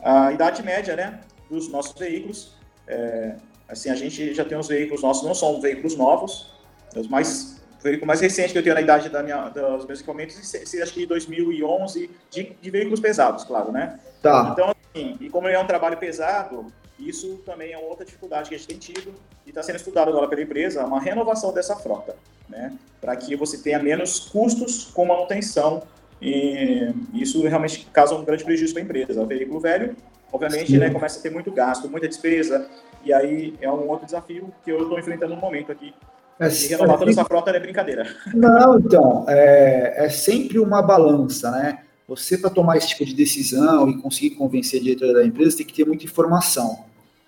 a 0.00 0.32
idade 0.32 0.62
média, 0.62 0.94
né? 0.96 1.20
Dos 1.50 1.68
nossos 1.68 1.98
veículos. 1.98 2.54
É, 2.86 3.36
assim, 3.68 3.90
a 3.90 3.94
gente 3.94 4.34
já 4.34 4.44
tem 4.44 4.56
os 4.56 4.68
veículos 4.68 5.02
nossos, 5.02 5.24
não 5.26 5.34
são 5.34 5.60
veículos 5.60 5.96
novos, 5.96 6.52
os 6.94 7.08
mais 7.08 7.56
o 7.78 7.82
veículo 7.82 8.06
mais 8.06 8.20
recente 8.20 8.52
que 8.52 8.58
eu 8.58 8.62
tenho 8.62 8.74
na 8.74 8.80
idade 8.80 9.08
da 9.08 9.22
minha, 9.22 9.48
dos 9.48 9.86
meus 9.86 10.00
equipamentos 10.00 10.54
acho 10.54 10.92
que 10.92 11.06
2011, 11.06 12.10
de, 12.30 12.56
de, 12.60 12.70
veículos 12.70 13.00
pesados, 13.00 13.44
claro, 13.44 13.70
né? 13.70 14.00
Tá. 14.22 14.50
Então, 14.52 14.70
assim, 14.70 15.16
e 15.20 15.28
como 15.28 15.46
é 15.46 15.58
um 15.58 15.66
trabalho 15.66 15.96
pesado, 15.96 16.72
isso 16.98 17.40
também 17.44 17.72
é 17.72 17.78
outra 17.78 18.04
dificuldade 18.04 18.48
que 18.48 18.54
a 18.54 18.58
gente 18.58 18.68
tem 18.68 18.78
tido 18.78 19.14
e 19.44 19.50
está 19.50 19.62
sendo 19.62 19.76
estudado 19.76 20.08
agora 20.08 20.28
pela 20.28 20.42
empresa, 20.42 20.84
uma 20.84 21.00
renovação 21.00 21.52
dessa 21.52 21.76
frota, 21.76 22.16
né? 22.48 22.76
Para 23.00 23.14
que 23.16 23.36
você 23.36 23.58
tenha 23.58 23.78
menos 23.78 24.18
custos 24.18 24.86
com 24.86 25.04
manutenção 25.04 25.82
e 26.20 26.92
isso 27.12 27.46
realmente 27.46 27.86
causa 27.92 28.14
um 28.14 28.24
grande 28.24 28.44
prejuízo 28.44 28.72
para 28.72 28.82
a 28.82 28.84
empresa. 28.84 29.22
O 29.22 29.26
veículo 29.26 29.60
velho, 29.60 29.94
obviamente, 30.32 30.76
né, 30.78 30.90
começa 30.90 31.18
a 31.18 31.22
ter 31.22 31.30
muito 31.30 31.50
gasto, 31.52 31.88
muita 31.88 32.08
despesa, 32.08 32.68
e 33.04 33.12
aí 33.12 33.54
é 33.60 33.70
um 33.70 33.88
outro 33.88 34.06
desafio 34.06 34.52
que 34.64 34.72
eu 34.72 34.82
estou 34.82 34.98
enfrentando 34.98 35.34
no 35.34 35.40
momento 35.40 35.70
aqui 35.70 35.94
é, 36.38 36.48
e 36.48 36.66
renovar 36.66 36.98
toda 36.98 37.10
essa 37.10 37.24
frota 37.24 37.50
é 37.50 37.60
brincadeira. 37.60 38.06
Não, 38.34 38.78
então, 38.78 39.24
é, 39.28 40.06
é 40.06 40.08
sempre 40.08 40.58
uma 40.58 40.82
balança, 40.82 41.50
né? 41.50 41.78
Você, 42.08 42.38
para 42.38 42.50
tomar 42.50 42.76
esse 42.76 42.88
tipo 42.88 43.04
de 43.04 43.14
decisão 43.14 43.88
e 43.88 44.00
conseguir 44.00 44.30
convencer 44.30 44.80
a 44.80 44.82
diretora 44.82 45.14
da 45.14 45.26
empresa, 45.26 45.56
tem 45.56 45.66
que 45.66 45.72
ter 45.72 45.84
muita 45.84 46.04
informação. 46.04 46.84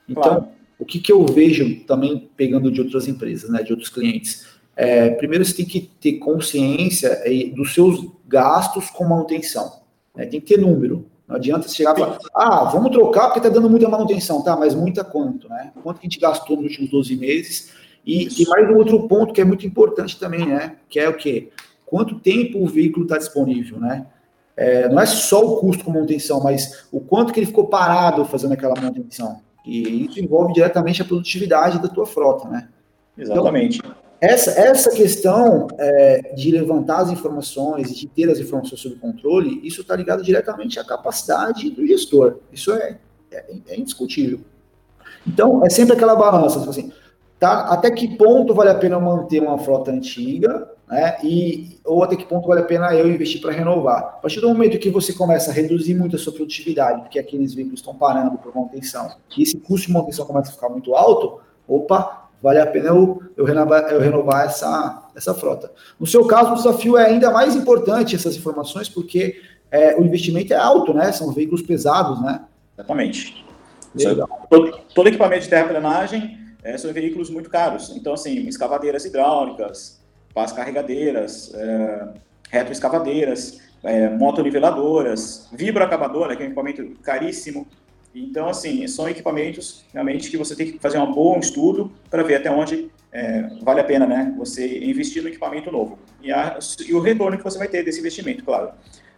Então, 0.08 0.22
claro. 0.22 0.48
o 0.78 0.84
que, 0.84 1.00
que 1.00 1.10
eu 1.10 1.24
vejo 1.26 1.80
também 1.80 2.30
pegando 2.36 2.70
de 2.70 2.80
outras 2.80 3.08
empresas, 3.08 3.50
né, 3.50 3.62
de 3.62 3.72
outros 3.72 3.90
clientes? 3.90 4.46
É, 4.76 5.10
primeiro, 5.10 5.44
você 5.44 5.54
tem 5.54 5.66
que 5.66 5.80
ter 5.80 6.14
consciência 6.14 7.08
é, 7.24 7.48
dos 7.48 7.74
seus 7.74 8.06
gastos 8.28 8.88
com 8.90 9.04
manutenção. 9.04 9.80
Né? 10.14 10.26
Tem 10.26 10.40
que 10.40 10.54
ter 10.54 10.60
número. 10.60 11.06
Não 11.26 11.36
adianta 11.36 11.68
você 11.68 11.74
chegar 11.74 11.94
e 11.94 11.98
falar, 11.98 12.18
ah, 12.34 12.64
vamos 12.72 12.90
trocar 12.90 13.26
porque 13.26 13.40
está 13.40 13.50
dando 13.50 13.68
muita 13.68 13.88
manutenção. 13.88 14.42
Tá, 14.42 14.56
mas 14.56 14.74
muita 14.74 15.04
quanto, 15.04 15.48
né? 15.48 15.72
Quanto 15.82 16.00
que 16.00 16.06
a 16.06 16.08
gente 16.08 16.18
gastou 16.18 16.56
nos 16.56 16.66
últimos 16.66 16.90
12 16.90 17.16
meses 17.16 17.72
e, 18.06 18.42
e, 18.42 18.48
mais 18.48 18.70
um 18.70 18.76
outro 18.76 19.06
ponto 19.06 19.34
que 19.34 19.40
é 19.40 19.44
muito 19.44 19.66
importante 19.66 20.18
também, 20.18 20.46
né? 20.46 20.76
Que 20.88 20.98
é 20.98 21.08
o 21.08 21.14
quê? 21.14 21.50
Quanto 21.84 22.18
tempo 22.18 22.62
o 22.62 22.66
veículo 22.66 23.04
está 23.04 23.18
disponível, 23.18 23.78
né? 23.78 24.06
É, 24.60 24.88
não 24.88 25.00
é 25.00 25.06
só 25.06 25.40
o 25.40 25.60
custo 25.60 25.84
com 25.84 25.92
manutenção, 25.92 26.42
mas 26.42 26.88
o 26.90 27.00
quanto 27.00 27.32
que 27.32 27.38
ele 27.38 27.46
ficou 27.46 27.68
parado 27.68 28.24
fazendo 28.24 28.54
aquela 28.54 28.74
manutenção. 28.74 29.40
E 29.64 30.06
isso 30.06 30.18
envolve 30.18 30.52
diretamente 30.52 31.00
a 31.00 31.04
produtividade 31.04 31.80
da 31.80 31.86
tua 31.86 32.04
frota, 32.04 32.48
né? 32.48 32.68
Exatamente. 33.16 33.78
Então, 33.78 33.94
essa, 34.20 34.50
essa 34.50 34.90
questão 34.90 35.68
é, 35.78 36.34
de 36.34 36.50
levantar 36.50 37.02
as 37.02 37.10
informações, 37.10 37.96
de 37.96 38.08
ter 38.08 38.28
as 38.28 38.40
informações 38.40 38.80
sob 38.80 38.96
controle, 38.96 39.60
isso 39.62 39.82
está 39.82 39.94
ligado 39.94 40.24
diretamente 40.24 40.80
à 40.80 40.84
capacidade 40.84 41.70
do 41.70 41.86
gestor. 41.86 42.38
Isso 42.52 42.72
é, 42.72 42.98
é, 43.30 43.44
é 43.68 43.78
indiscutível. 43.78 44.40
Então, 45.24 45.64
é 45.64 45.70
sempre 45.70 45.94
aquela 45.94 46.16
balança, 46.16 46.58
tipo 46.58 46.70
assim, 46.70 46.90
tá? 47.38 47.60
Até 47.68 47.90
que 47.90 48.16
ponto 48.16 48.54
vale 48.54 48.70
a 48.70 48.74
pena 48.74 48.98
manter 48.98 49.42
uma 49.42 49.58
frota 49.58 49.90
antiga, 49.90 50.68
né? 50.88 51.18
E 51.22 51.78
ou 51.84 52.02
até 52.02 52.16
que 52.16 52.24
ponto 52.24 52.48
vale 52.48 52.62
a 52.62 52.64
pena 52.64 52.94
eu 52.94 53.08
investir 53.08 53.40
para 53.40 53.52
renovar? 53.52 53.98
A 53.98 54.20
partir 54.20 54.40
do 54.40 54.48
momento 54.48 54.78
que 54.78 54.90
você 54.90 55.12
começa 55.12 55.50
a 55.50 55.54
reduzir 55.54 55.94
muito 55.94 56.16
a 56.16 56.18
sua 56.18 56.32
produtividade, 56.32 57.02
porque 57.02 57.18
aqueles 57.18 57.54
veículos 57.54 57.80
estão 57.80 57.94
parando 57.94 58.38
por 58.38 58.54
manutenção, 58.54 59.10
e 59.36 59.42
esse 59.42 59.58
custo 59.58 59.86
de 59.86 59.92
manutenção 59.92 60.26
começa 60.26 60.50
a 60.50 60.54
ficar 60.54 60.68
muito 60.68 60.94
alto, 60.94 61.40
opa, 61.66 62.28
vale 62.42 62.58
a 62.60 62.66
pena 62.66 62.88
eu, 62.88 63.22
eu, 63.36 63.44
renovar, 63.44 63.92
eu 63.92 64.00
renovar 64.00 64.46
essa, 64.46 65.08
essa 65.14 65.34
frota. 65.34 65.70
No 65.98 66.06
seu 66.06 66.26
caso, 66.26 66.52
o 66.52 66.56
desafio 66.56 66.96
é 66.96 67.06
ainda 67.06 67.30
mais 67.30 67.54
importante 67.54 68.16
essas 68.16 68.36
informações, 68.36 68.88
porque 68.88 69.40
é, 69.70 69.96
o 69.96 70.04
investimento 70.04 70.52
é 70.52 70.56
alto, 70.56 70.94
né? 70.94 71.12
São 71.12 71.30
veículos 71.32 71.62
pesados, 71.62 72.20
né? 72.22 72.42
Exatamente. 72.76 73.44
Todo, 74.48 74.78
todo 74.94 75.08
equipamento 75.08 75.44
de 75.44 75.50
terraplenagem 75.50 76.38
é, 76.62 76.76
são 76.76 76.92
veículos 76.92 77.30
muito 77.30 77.50
caros. 77.50 77.90
Então, 77.96 78.14
assim, 78.14 78.46
escavadeiras 78.46 79.04
hidráulicas, 79.04 80.00
pás 80.34 80.52
carregadeiras, 80.52 81.52
é, 81.54 82.08
retroescavadeiras, 82.50 83.60
é, 83.82 84.08
motoniveladoras, 84.08 85.48
vibroacabadora, 85.52 86.36
que 86.36 86.42
é 86.42 86.46
um 86.46 86.48
equipamento 86.48 86.84
caríssimo. 87.02 87.66
Então, 88.14 88.48
assim, 88.48 88.86
são 88.88 89.08
equipamentos 89.08 89.84
realmente 89.92 90.30
que 90.30 90.36
você 90.36 90.56
tem 90.56 90.72
que 90.72 90.78
fazer 90.78 90.98
um 90.98 91.12
bom 91.12 91.38
estudo 91.38 91.92
para 92.10 92.22
ver 92.22 92.36
até 92.36 92.50
onde 92.50 92.90
é, 93.12 93.42
vale 93.62 93.80
a 93.80 93.84
pena, 93.84 94.06
né, 94.06 94.34
você 94.36 94.84
investir 94.84 95.22
no 95.22 95.28
equipamento 95.28 95.70
novo. 95.70 95.98
E, 96.22 96.32
a, 96.32 96.58
e, 96.86 96.94
o 96.94 97.00
retorno 97.00 97.36
que 97.36 97.44
você 97.44 97.58
vai 97.58 97.68
ter 97.68 97.84
desse 97.84 98.00
investimento, 98.00 98.44
claro. 98.44 98.70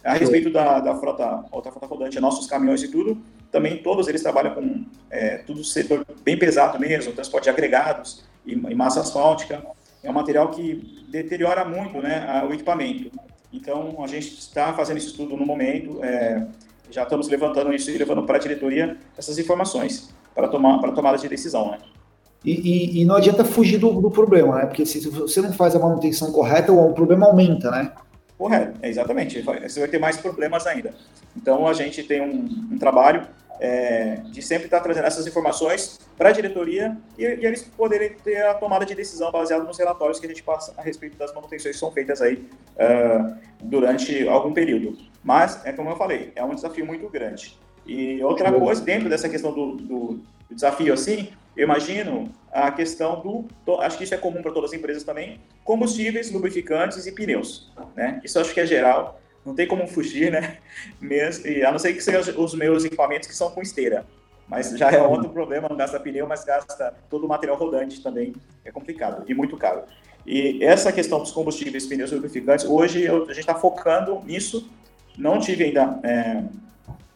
A 0.02 0.14
respeito 0.14 0.50
da, 0.50 0.80
da 0.80 0.94
frota, 0.96 1.44
alta 1.50 1.70
frota 1.70 1.86
rodante, 1.86 2.20
nossos 2.20 2.46
caminhões 2.46 2.82
e 2.82 2.88
tudo, 2.88 3.20
também 3.50 3.82
todos 3.82 4.08
eles 4.08 4.22
trabalham 4.22 4.54
com 4.54 4.84
é, 5.10 5.38
tudo 5.38 5.64
setor 5.64 6.06
bem 6.22 6.38
pesado 6.38 6.78
mesmo, 6.78 7.12
transporte 7.12 7.44
de 7.44 7.50
agregados 7.50 8.24
e, 8.46 8.52
e, 8.52 8.74
massa 8.74 9.00
asfáltica. 9.00 9.62
É 10.02 10.10
um 10.10 10.14
material 10.14 10.50
que 10.50 11.04
deteriora 11.08 11.64
muito 11.64 11.98
né, 11.98 12.44
o 12.48 12.54
equipamento. 12.54 13.10
Então, 13.52 14.02
a 14.02 14.06
gente 14.06 14.38
está 14.38 14.72
fazendo 14.72 14.98
isso 14.98 15.16
tudo 15.16 15.36
no 15.36 15.44
momento, 15.44 16.02
é, 16.02 16.46
já 16.90 17.02
estamos 17.02 17.28
levantando 17.28 17.72
isso 17.72 17.90
e 17.90 17.98
levando 17.98 18.22
para 18.22 18.36
a 18.36 18.40
diretoria 18.40 18.96
essas 19.18 19.38
informações 19.38 20.08
para 20.34 20.48
tomar 20.48 20.78
para 20.78 20.92
tomada 20.92 21.18
de 21.18 21.28
decisão, 21.28 21.72
né? 21.72 21.78
E, 22.44 22.52
e, 22.52 23.02
e, 23.02 23.04
não 23.04 23.16
adianta 23.16 23.44
fugir 23.44 23.78
do, 23.78 24.00
do, 24.00 24.10
problema, 24.10 24.56
né? 24.56 24.66
Porque 24.66 24.86
se 24.86 25.06
você 25.10 25.42
não 25.42 25.52
faz 25.52 25.76
a 25.76 25.78
manutenção 25.78 26.32
correta, 26.32 26.72
o, 26.72 26.90
o 26.90 26.94
problema 26.94 27.26
aumenta, 27.26 27.70
né? 27.70 27.92
Correto, 28.38 28.78
é, 28.80 28.88
exatamente. 28.88 29.42
Você 29.42 29.80
vai 29.80 29.88
ter 29.88 29.98
mais 29.98 30.16
problemas 30.16 30.66
ainda. 30.66 30.94
Então, 31.36 31.66
a 31.66 31.74
gente 31.74 32.02
tem 32.02 32.22
um, 32.22 32.72
um 32.72 32.78
trabalho 32.78 33.26
é, 33.60 34.22
de 34.24 34.40
sempre 34.40 34.64
estar 34.64 34.80
trazendo 34.80 35.06
essas 35.06 35.26
informações 35.26 36.00
para 36.16 36.30
a 36.30 36.32
diretoria 36.32 36.96
e, 37.18 37.22
e, 37.24 37.46
eles 37.46 37.62
poderem 37.62 38.14
ter 38.14 38.42
a 38.46 38.54
tomada 38.54 38.86
de 38.86 38.94
decisão 38.94 39.30
baseada 39.30 39.62
nos 39.64 39.78
relatórios 39.78 40.18
que 40.18 40.26
a 40.26 40.28
gente 40.28 40.42
passa 40.42 40.72
a 40.78 40.82
respeito 40.82 41.16
das 41.18 41.32
manutenções 41.34 41.74
que 41.74 41.80
são 41.80 41.92
feitas 41.92 42.22
aí 42.22 42.48
uh, 42.76 43.36
durante 43.62 44.26
algum 44.26 44.52
período. 44.52 44.96
Mas, 45.22 45.64
é 45.66 45.72
como 45.72 45.90
eu 45.90 45.96
falei, 45.96 46.32
é 46.34 46.42
um 46.42 46.54
desafio 46.54 46.86
muito 46.86 47.06
grande. 47.10 47.58
E 47.86 48.22
outra 48.22 48.50
coisa, 48.50 48.80
dentro 48.80 49.08
dessa 49.10 49.28
questão 49.28 49.52
do, 49.52 49.76
do 49.76 50.20
desafio 50.50 50.94
assim, 50.94 51.30
eu 51.56 51.64
imagino 51.64 52.30
a 52.50 52.70
questão 52.70 53.20
do, 53.20 53.80
acho 53.80 53.98
que 53.98 54.04
isso 54.04 54.14
é 54.14 54.16
comum 54.16 54.40
para 54.40 54.52
todas 54.52 54.70
as 54.70 54.78
empresas 54.78 55.04
também, 55.04 55.40
combustíveis, 55.64 56.30
lubrificantes 56.30 57.06
e 57.06 57.12
pneus, 57.12 57.70
né? 57.94 58.20
Isso 58.24 58.38
acho 58.38 58.54
que 58.54 58.60
é 58.60 58.66
geral, 58.66 59.19
não 59.44 59.54
tem 59.54 59.66
como 59.66 59.86
fugir, 59.86 60.30
né? 60.30 60.58
Mesmo, 61.00 61.46
e 61.46 61.64
a 61.64 61.70
não 61.70 61.78
ser 61.78 61.94
que 61.94 62.00
sejam 62.02 62.42
os 62.42 62.54
meus 62.54 62.84
equipamentos 62.84 63.28
que 63.28 63.34
são 63.34 63.50
com 63.50 63.62
esteira, 63.62 64.06
mas 64.48 64.70
já 64.76 64.90
é 64.90 65.00
outro 65.00 65.30
problema, 65.30 65.68
não 65.68 65.76
gasta 65.76 66.00
pneu, 66.00 66.26
mas 66.26 66.44
gasta 66.44 66.94
todo 67.08 67.24
o 67.24 67.28
material 67.28 67.56
rodante 67.56 68.02
também, 68.02 68.34
é 68.64 68.72
complicado 68.72 69.24
e 69.28 69.34
muito 69.34 69.56
caro. 69.56 69.82
E 70.26 70.62
essa 70.62 70.92
questão 70.92 71.20
dos 71.20 71.30
combustíveis, 71.30 71.86
pneus 71.86 72.12
lubrificantes, 72.12 72.64
hoje 72.64 73.02
eu, 73.02 73.24
a 73.24 73.28
gente 73.28 73.40
está 73.40 73.54
focando 73.54 74.20
nisso, 74.24 74.68
não 75.16 75.38
tive 75.38 75.64
ainda, 75.64 75.98
é, 76.02 76.42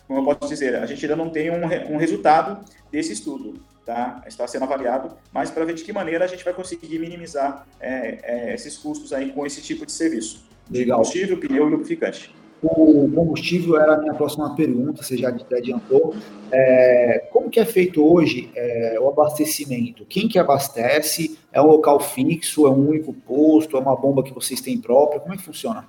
como 0.06 0.20
eu 0.20 0.36
posso 0.36 0.52
dizer, 0.52 0.76
a 0.76 0.86
gente 0.86 1.04
ainda 1.04 1.16
não 1.16 1.28
tem 1.28 1.50
um, 1.50 1.64
um 1.92 1.96
resultado 1.96 2.64
desse 2.90 3.12
estudo, 3.12 3.60
tá? 3.84 4.22
está 4.26 4.46
sendo 4.46 4.62
avaliado, 4.62 5.16
mas 5.32 5.50
para 5.50 5.64
ver 5.64 5.74
de 5.74 5.84
que 5.84 5.92
maneira 5.92 6.24
a 6.24 6.28
gente 6.28 6.44
vai 6.44 6.54
conseguir 6.54 6.98
minimizar 6.98 7.66
é, 7.80 8.18
é, 8.22 8.54
esses 8.54 8.76
custos 8.78 9.12
aí 9.12 9.32
com 9.32 9.44
esse 9.44 9.60
tipo 9.60 9.84
de 9.84 9.92
serviço. 9.92 10.53
Legal. 10.70 10.98
Combustível, 10.98 11.38
pneu 11.38 11.66
e 11.66 11.70
lubrificante. 11.70 12.34
O 12.62 13.10
combustível 13.14 13.78
era 13.78 13.94
a 13.94 13.98
minha 13.98 14.14
próxima 14.14 14.54
pergunta, 14.56 15.02
você 15.02 15.18
já 15.18 15.28
adiantou. 15.28 16.14
É, 16.50 17.28
como 17.30 17.50
que 17.50 17.60
é 17.60 17.64
feito 17.64 18.02
hoje 18.02 18.50
é, 18.54 18.96
o 18.98 19.06
abastecimento? 19.08 20.06
Quem 20.06 20.26
que 20.26 20.38
abastece? 20.38 21.38
É 21.52 21.60
um 21.60 21.66
local 21.66 22.00
fixo? 22.00 22.66
É 22.66 22.70
um 22.70 22.88
único 22.88 23.12
posto? 23.12 23.76
É 23.76 23.80
uma 23.80 23.94
bomba 23.94 24.22
que 24.22 24.32
vocês 24.32 24.62
têm 24.62 24.80
própria? 24.80 25.20
Como 25.20 25.34
é 25.34 25.36
que 25.36 25.42
funciona? 25.42 25.86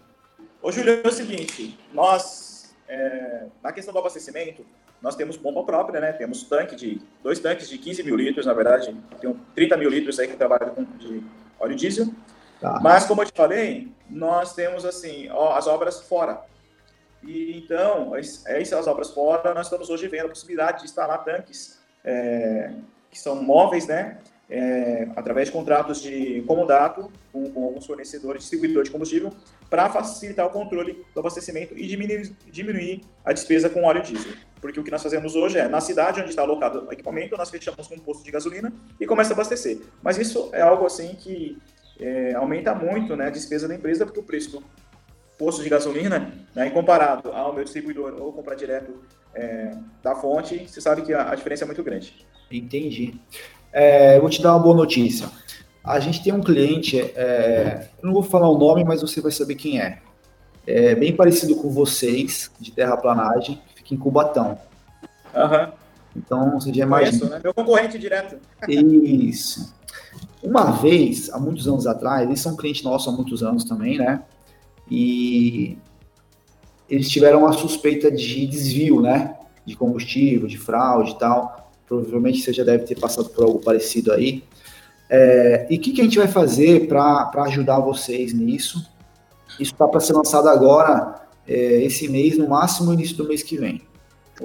Ô, 0.62 0.70
Júlio, 0.70 1.00
é 1.01 1.08
o 1.08 1.12
seguinte, 1.12 1.77
nós, 1.94 2.75
é, 2.89 3.46
na 3.63 3.72
questão 3.72 3.94
do 3.94 4.00
abastecimento, 4.00 4.65
nós 5.01 5.15
temos 5.15 5.38
bomba 5.38 5.63
própria, 5.63 6.01
né? 6.01 6.12
Temos 6.12 6.44
tanque 6.44 6.75
de 6.75 7.00
dois 7.24 7.39
tanques 7.39 7.70
de 7.70 7.77
15 7.77 8.03
mil 8.03 8.15
litros, 8.15 8.46
na 8.46 8.53
verdade, 8.53 8.94
tem 9.22 9.36
30 9.53 9.77
mil 9.77 9.89
litros 9.89 10.20
aí 10.20 10.27
que 10.27 10.36
trabalha 10.36 10.65
com 10.65 10.84
de 10.98 11.22
óleo 11.60 11.75
diesel. 11.75 12.08
Tá. 12.65 12.79
Mas 12.81 13.05
como 13.05 13.22
eu 13.22 13.27
te 13.27 13.31
falei, 13.36 13.91
nós 14.10 14.53
temos 14.53 14.86
assim 14.86 15.29
ó, 15.29 15.55
as 15.55 15.67
obras 15.67 16.01
fora. 16.01 16.41
E 17.22 17.60
então, 17.60 18.13
essas 18.15 18.88
obras 18.88 19.12
fora, 19.12 19.53
nós 19.53 19.67
estamos 19.67 19.88
hoje 19.88 20.07
vendo 20.07 20.25
a 20.25 20.29
possibilidade 20.29 20.79
de 20.79 20.86
instalar 20.86 21.24
tanques 21.24 21.79
é, 22.03 22.72
que 23.12 23.19
são 23.19 23.36
móveis, 23.36 23.86
né? 23.86 24.17
É, 24.50 25.07
através 25.15 25.48
de 25.48 25.51
contratos 25.51 26.01
de 26.01 26.43
comodato 26.48 27.12
com, 27.31 27.51
com 27.51 27.65
alguns 27.65 27.86
fornecedores, 27.86 28.41
distribuidores 28.41 28.89
de 28.89 28.91
combustível, 28.91 29.31
para 29.69 29.89
facilitar 29.89 30.48
o 30.48 30.50
controle 30.50 31.05
do 31.13 31.19
abastecimento 31.19 31.75
e 31.77 31.88
diminuir, 31.88 32.36
diminuir 32.48 33.01
a 33.24 33.31
despesa 33.31 33.69
com 33.69 33.84
óleo 33.84 34.01
diesel. 34.01 34.34
Porque 34.60 34.79
o 34.79 34.84
que 34.84 34.91
nós 34.91 35.03
fazemos 35.03 35.36
hoje 35.36 35.60
é, 35.60 35.67
na 35.67 35.81
cidade 35.81 36.19
onde 36.19 36.29
está 36.29 36.41
alocado 36.41 36.88
o 36.88 36.91
equipamento, 36.91 37.38
nós 37.38 37.50
fechamos 37.50 37.89
um 37.91 38.00
posto 38.00 38.24
de 38.24 38.31
gasolina 38.31 38.74
e 39.00 39.05
começa 39.05 39.34
a 39.34 39.36
abastecer. 39.36 39.81
Mas 40.01 40.17
isso 40.17 40.50
é 40.51 40.62
algo 40.62 40.86
assim 40.86 41.15
que 41.15 41.57
é, 41.99 42.33
aumenta 42.33 42.73
muito 42.73 43.15
né, 43.15 43.27
a 43.27 43.29
despesa 43.29 43.67
da 43.67 43.75
empresa, 43.75 44.05
porque 44.05 44.19
o 44.19 44.23
preço 44.23 44.51
do 44.51 44.63
posto 45.37 45.63
de 45.63 45.69
gasolina, 45.69 46.31
né, 46.53 46.69
comparado 46.69 47.31
ao 47.31 47.53
meu 47.53 47.63
distribuidor 47.63 48.15
ou 48.19 48.31
comprar 48.31 48.55
direto 48.55 48.93
é, 49.33 49.71
da 50.01 50.15
fonte, 50.15 50.67
você 50.67 50.79
sabe 50.79 51.01
que 51.01 51.13
a, 51.13 51.31
a, 51.31 51.35
diferença 51.35 51.63
é 51.63 51.67
muito 51.67 51.83
grande. 51.83 52.25
Entendi. 52.49 53.19
É, 53.71 54.19
vou 54.19 54.29
te 54.29 54.41
dar 54.41 54.53
uma 54.53 54.63
boa 54.63 54.75
notícia. 54.75 55.29
A 55.83 55.99
gente 55.99 56.23
tem 56.23 56.33
um 56.33 56.41
cliente, 56.41 56.99
é, 56.99 57.89
eu 58.01 58.07
não 58.07 58.13
vou 58.13 58.23
falar 58.23 58.49
o 58.49 58.57
nome, 58.57 58.83
mas 58.83 59.01
você 59.01 59.21
vai 59.21 59.31
saber 59.31 59.55
quem 59.55 59.79
é. 59.79 59.99
É 60.65 60.95
bem 60.95 61.15
parecido 61.15 61.55
com 61.55 61.69
vocês, 61.69 62.49
de 62.59 62.71
terraplanagem, 62.71 63.61
que 63.67 63.75
fica 63.75 63.93
em 63.93 63.97
Cubatão. 63.97 64.57
Aham. 65.35 65.65
Uhum. 65.65 65.71
Então, 66.15 66.51
você 66.51 66.73
já 66.73 66.83
imagina. 66.83 67.11
Conheço, 67.11 67.29
né? 67.29 67.41
Meu 67.43 67.53
concorrente 67.53 67.99
direto. 67.99 68.37
Isso. 68.69 69.75
Uma 70.45 70.71
vez, 70.71 71.29
há 71.31 71.39
muitos 71.39 71.67
anos 71.67 71.87
atrás, 71.87 72.27
eles 72.27 72.39
são 72.39 72.55
cliente 72.55 72.83
nosso 72.83 73.09
há 73.09 73.13
muitos 73.13 73.41
anos 73.43 73.63
também, 73.63 73.97
né? 73.97 74.23
e 74.89 75.77
eles 76.89 77.09
tiveram 77.09 77.39
uma 77.39 77.53
suspeita 77.53 78.11
de 78.11 78.45
desvio, 78.45 79.01
né? 79.01 79.35
De 79.65 79.75
combustível, 79.75 80.47
de 80.47 80.57
fraude 80.57 81.11
e 81.11 81.19
tal. 81.19 81.71
Provavelmente 81.87 82.41
você 82.41 82.53
já 82.53 82.63
deve 82.63 82.85
ter 82.85 82.99
passado 82.99 83.29
por 83.29 83.43
algo 83.43 83.59
parecido 83.59 84.11
aí. 84.11 84.43
É, 85.09 85.67
e 85.69 85.77
o 85.77 85.79
que, 85.79 85.91
que, 85.91 86.01
a 86.01 86.03
gente 86.03 86.17
vai 86.17 86.27
fazer 86.27 86.87
para 86.87 87.31
ajudar 87.43 87.79
vocês 87.79 88.33
nisso? 88.33 88.87
Isso 89.59 89.71
está 89.71 89.87
para 89.87 89.99
ser 89.99 90.13
lançado 90.13 90.49
agora, 90.49 91.27
é, 91.47 91.83
esse 91.83 92.07
mês, 92.09 92.37
no 92.37 92.49
máximo 92.49 92.93
início 92.93 93.15
do 93.15 93.27
mês 93.27 93.43
que 93.43 93.57
vem. 93.57 93.81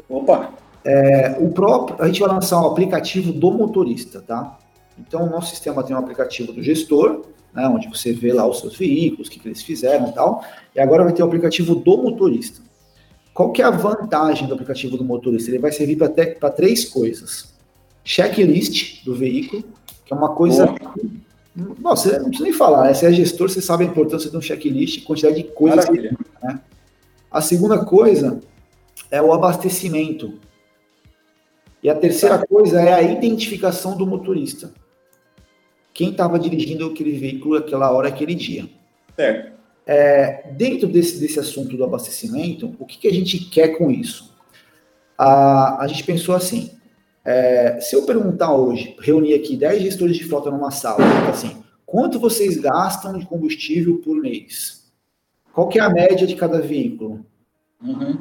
Opa! 0.09 0.51
É, 0.85 1.37
o 1.39 1.51
próprio, 1.51 1.97
a 2.03 2.07
gente 2.07 2.21
vai 2.21 2.29
lançar 2.31 2.63
um 2.63 2.67
aplicativo 2.67 3.33
do 3.33 3.51
motorista, 3.51 4.21
tá? 4.21 4.59
Então, 5.07 5.25
o 5.25 5.31
nosso 5.31 5.51
sistema 5.51 5.83
tem 5.83 5.95
um 5.95 5.99
aplicativo 5.99 6.53
do 6.53 6.63
gestor, 6.63 7.23
né, 7.53 7.67
onde 7.67 7.89
você 7.89 8.13
vê 8.13 8.33
lá 8.33 8.47
os 8.47 8.61
seus 8.61 8.77
veículos, 8.77 9.29
o 9.29 9.31
que, 9.31 9.41
que 9.41 9.49
eles 9.49 9.63
fizeram 9.63 10.09
e 10.09 10.13
tal. 10.13 10.45
E 10.75 10.81
agora 10.81 11.05
vai 11.05 11.13
ter 11.13 11.23
o 11.23 11.27
aplicativo 11.27 11.75
do 11.75 11.99
motorista. 11.99 12.61
Qual 13.35 13.53
que 13.53 13.63
é 13.63 13.65
a 13.65 13.71
vantagem 13.71 14.47
do 14.47 14.55
aplicativo 14.55 14.97
do 14.97 15.05
motorista? 15.05 15.51
Ele 15.51 15.59
vai 15.59 15.73
servir 15.73 15.97
para 15.97 16.51
três 16.51 16.85
coisas. 16.85 17.55
Checklist 18.05 19.05
do 19.05 19.15
veículo, 19.15 19.65
que 20.05 20.13
é 20.13 20.17
uma 20.17 20.35
coisa... 20.35 20.67
Boa. 20.67 21.77
Nossa, 21.81 22.19
não 22.19 22.29
precisa 22.29 22.45
nem 22.45 22.53
falar, 22.53 22.85
né? 22.85 22.95
Você 22.95 23.07
é 23.07 23.13
gestor, 23.13 23.51
você 23.51 23.61
sabe 23.61 23.85
a 23.85 23.87
importância 23.87 24.31
de 24.31 24.37
um 24.37 24.41
checklist, 24.41 25.05
quantidade 25.05 25.37
de 25.37 25.45
coisas. 25.45 25.85
Que, 25.85 26.01
né? 26.43 26.61
A 27.31 27.41
segunda 27.41 27.85
coisa 27.85 28.41
é 29.11 29.21
o 29.21 29.33
abastecimento. 29.33 30.35
E 31.83 31.91
a 31.91 31.95
terceira 31.95 32.47
coisa 32.47 32.81
é 32.81 32.93
a 32.93 33.03
identificação 33.03 33.97
do 33.97 34.07
motorista 34.07 34.73
quem 35.93 36.11
estava 36.11 36.39
dirigindo 36.39 36.87
aquele 36.87 37.13
veículo 37.13 37.57
aquela 37.57 37.91
hora, 37.91 38.09
aquele 38.09 38.35
dia. 38.35 38.69
Certo. 39.17 39.53
É, 39.87 40.53
dentro 40.53 40.87
desse, 40.87 41.19
desse 41.19 41.39
assunto 41.41 41.77
do 41.77 41.85
abastecimento, 41.85 42.75
o 42.79 42.87
que, 42.87 42.99
que 42.99 43.09
a 43.09 43.13
gente 43.13 43.39
quer 43.47 43.77
com 43.77 43.91
isso? 43.91 44.35
A, 45.19 45.83
a 45.83 45.87
gente 45.89 46.05
pensou 46.05 46.35
assim, 46.35 46.71
é, 47.25 47.81
se 47.81 47.95
eu 47.95 48.07
perguntar 48.07 48.55
hoje, 48.55 48.97
reunir 49.01 49.35
aqui 49.35 49.57
10 49.57 49.83
gestores 49.83 50.17
de 50.17 50.25
frota 50.25 50.51
numa 50.51 50.71
sala, 50.71 51.05
assim, 51.29 51.63
quanto 51.85 52.19
vocês 52.19 52.57
gastam 52.59 53.19
de 53.19 53.27
combustível 53.27 53.99
por 53.99 54.17
mês? 54.17 54.91
Qual 55.53 55.69
que 55.69 55.79
é 55.79 55.83
a 55.83 55.91
média 55.91 56.27
de 56.27 56.37
cada 56.37 56.61
veículo? 56.61 57.27
Uhum. 57.83 58.19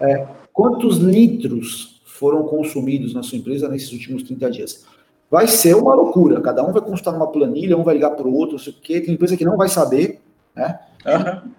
É, 0.00 0.26
quantos 0.52 0.98
litros 0.98 2.00
foram 2.06 2.44
consumidos 2.44 3.12
na 3.12 3.22
sua 3.22 3.38
empresa 3.38 3.68
nesses 3.68 3.92
últimos 3.92 4.22
30 4.22 4.50
dias? 4.50 4.86
Vai 5.32 5.48
ser 5.48 5.74
uma 5.74 5.94
loucura. 5.94 6.42
Cada 6.42 6.62
um 6.62 6.74
vai 6.74 6.82
consultar 6.82 7.10
numa 7.10 7.26
planilha, 7.26 7.74
um 7.74 7.82
vai 7.82 7.94
ligar 7.94 8.10
para 8.10 8.28
o 8.28 8.34
outro, 8.34 8.56
não 8.56 8.62
sei 8.62 8.74
o 8.74 8.76
quê. 8.76 9.00
Tem 9.00 9.14
empresa 9.14 9.34
que 9.34 9.46
não 9.46 9.56
vai 9.56 9.66
saber, 9.66 10.20
né? 10.54 10.78
Uhum. 11.06 11.50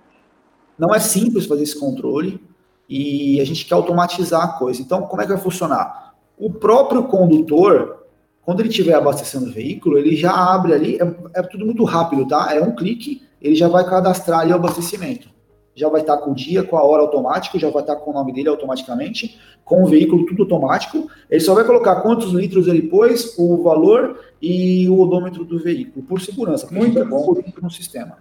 Não 0.77 0.93
é 0.93 0.99
simples 0.99 1.47
fazer 1.47 1.63
esse 1.63 1.79
controle 1.79 2.39
e 2.87 3.41
a 3.41 3.43
gente 3.43 3.65
quer 3.65 3.73
automatizar 3.73 4.43
a 4.43 4.47
coisa. 4.59 4.79
Então, 4.79 5.01
como 5.07 5.23
é 5.23 5.25
que 5.25 5.33
vai 5.33 5.41
funcionar? 5.41 6.13
O 6.37 6.51
próprio 6.51 7.05
condutor, 7.05 8.05
quando 8.43 8.59
ele 8.59 8.69
estiver 8.69 8.93
abastecendo 8.93 9.47
o 9.47 9.51
veículo, 9.51 9.97
ele 9.97 10.15
já 10.15 10.31
abre 10.31 10.73
ali, 10.73 10.97
é, 11.01 11.39
é, 11.39 11.41
tudo 11.41 11.65
muito 11.65 11.83
rápido, 11.83 12.27
tá? 12.27 12.53
É 12.53 12.61
um 12.61 12.75
clique, 12.75 13.23
ele 13.41 13.55
já 13.55 13.67
vai 13.67 13.83
cadastrar 13.89 14.41
ali 14.41 14.51
o 14.51 14.55
abastecimento 14.55 15.33
já 15.75 15.89
vai 15.89 16.01
estar 16.01 16.17
com 16.17 16.31
o 16.31 16.35
dia, 16.35 16.63
com 16.63 16.77
a 16.77 16.83
hora 16.83 17.01
automático, 17.01 17.57
já 17.57 17.69
vai 17.69 17.81
estar 17.81 17.95
com 17.95 18.11
o 18.11 18.13
nome 18.13 18.31
dele 18.31 18.49
automaticamente, 18.49 19.39
com 19.65 19.83
o 19.83 19.87
veículo 19.87 20.25
tudo 20.25 20.43
automático. 20.43 21.09
Ele 21.29 21.41
só 21.41 21.53
vai 21.53 21.63
colocar 21.63 22.01
quantos 22.01 22.31
litros 22.31 22.67
ele 22.67 22.83
pôs, 22.83 23.35
o 23.37 23.61
valor 23.63 24.19
e 24.41 24.87
o 24.89 24.99
odômetro 24.99 25.43
do 25.43 25.59
veículo, 25.59 26.05
por 26.05 26.21
segurança. 26.21 26.67
Muito 26.71 27.03
bom 27.05 27.35
no 27.61 27.71
sistema. 27.71 28.17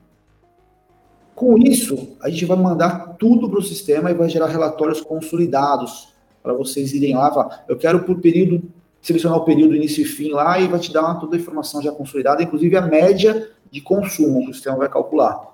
Com 1.35 1.59
isso, 1.59 2.17
a 2.23 2.31
gente 2.31 2.45
vai 2.45 2.57
mandar 2.57 3.17
tudo 3.19 3.49
para 3.49 3.59
o 3.59 3.63
sistema 3.63 4.11
e 4.11 4.15
vai 4.15 4.29
gerar 4.29 4.47
relatórios 4.47 5.01
consolidados 5.01 6.13
para 6.43 6.53
vocês 6.53 6.93
irem 6.93 7.15
lá. 7.15 7.65
Eu 7.69 7.77
quero 7.77 8.05
por 8.05 8.21
período, 8.21 8.63
selecionar 9.01 9.39
o 9.39 9.45
período 9.45 9.75
início 9.75 10.03
e 10.03 10.05
fim 10.05 10.31
lá 10.31 10.61
e 10.61 10.69
vai 10.69 10.79
te 10.79 10.93
dar 10.93 11.15
toda 11.15 11.37
a 11.37 11.39
informação 11.39 11.83
já 11.83 11.91
consolidada, 11.91 12.43
inclusive 12.43 12.77
a 12.77 12.83
média 12.83 13.51
de 13.71 13.81
consumo 13.81 14.45
que 14.45 14.51
o 14.51 14.55
sistema 14.55 14.77
vai 14.77 14.89
calcular. 14.89 15.52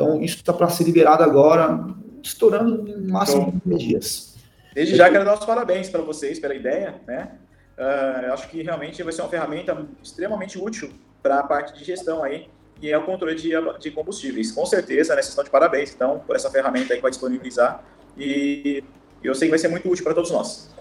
Então, 0.00 0.18
isso 0.22 0.36
está 0.36 0.50
para 0.50 0.66
ser 0.70 0.84
liberado 0.84 1.22
agora, 1.22 1.78
estourando 2.22 2.82
no 2.82 3.12
máximo 3.12 3.60
de 3.66 3.76
dias. 3.76 4.34
Desde 4.74 4.96
já 4.96 5.10
quero 5.10 5.26
dar 5.26 5.34
os 5.34 5.44
parabéns 5.44 5.90
para 5.90 6.00
vocês 6.00 6.38
pela 6.38 6.54
ideia, 6.54 6.94
né? 7.06 7.32
Uh, 7.76 8.32
acho 8.32 8.48
que 8.48 8.62
realmente 8.62 9.02
vai 9.02 9.12
ser 9.12 9.20
uma 9.20 9.28
ferramenta 9.28 9.76
extremamente 10.02 10.58
útil 10.58 10.90
para 11.22 11.40
a 11.40 11.42
parte 11.42 11.78
de 11.78 11.84
gestão 11.84 12.24
aí, 12.24 12.48
e 12.80 12.90
é 12.90 12.96
o 12.96 13.04
controle 13.04 13.34
de, 13.34 13.50
de 13.78 13.90
combustíveis. 13.90 14.52
Com 14.52 14.64
certeza, 14.64 15.14
né, 15.14 15.20
vocês 15.20 15.28
estão 15.28 15.44
de 15.44 15.50
parabéns, 15.50 15.92
então, 15.94 16.22
por 16.26 16.34
essa 16.34 16.50
ferramenta 16.50 16.94
aí 16.94 16.96
que 16.96 17.02
vai 17.02 17.10
disponibilizar, 17.10 17.84
e 18.16 18.82
eu 19.22 19.34
sei 19.34 19.48
que 19.48 19.50
vai 19.50 19.58
ser 19.58 19.68
muito 19.68 19.86
útil 19.86 20.02
para 20.02 20.14
todos 20.14 20.30
nós. 20.30 20.74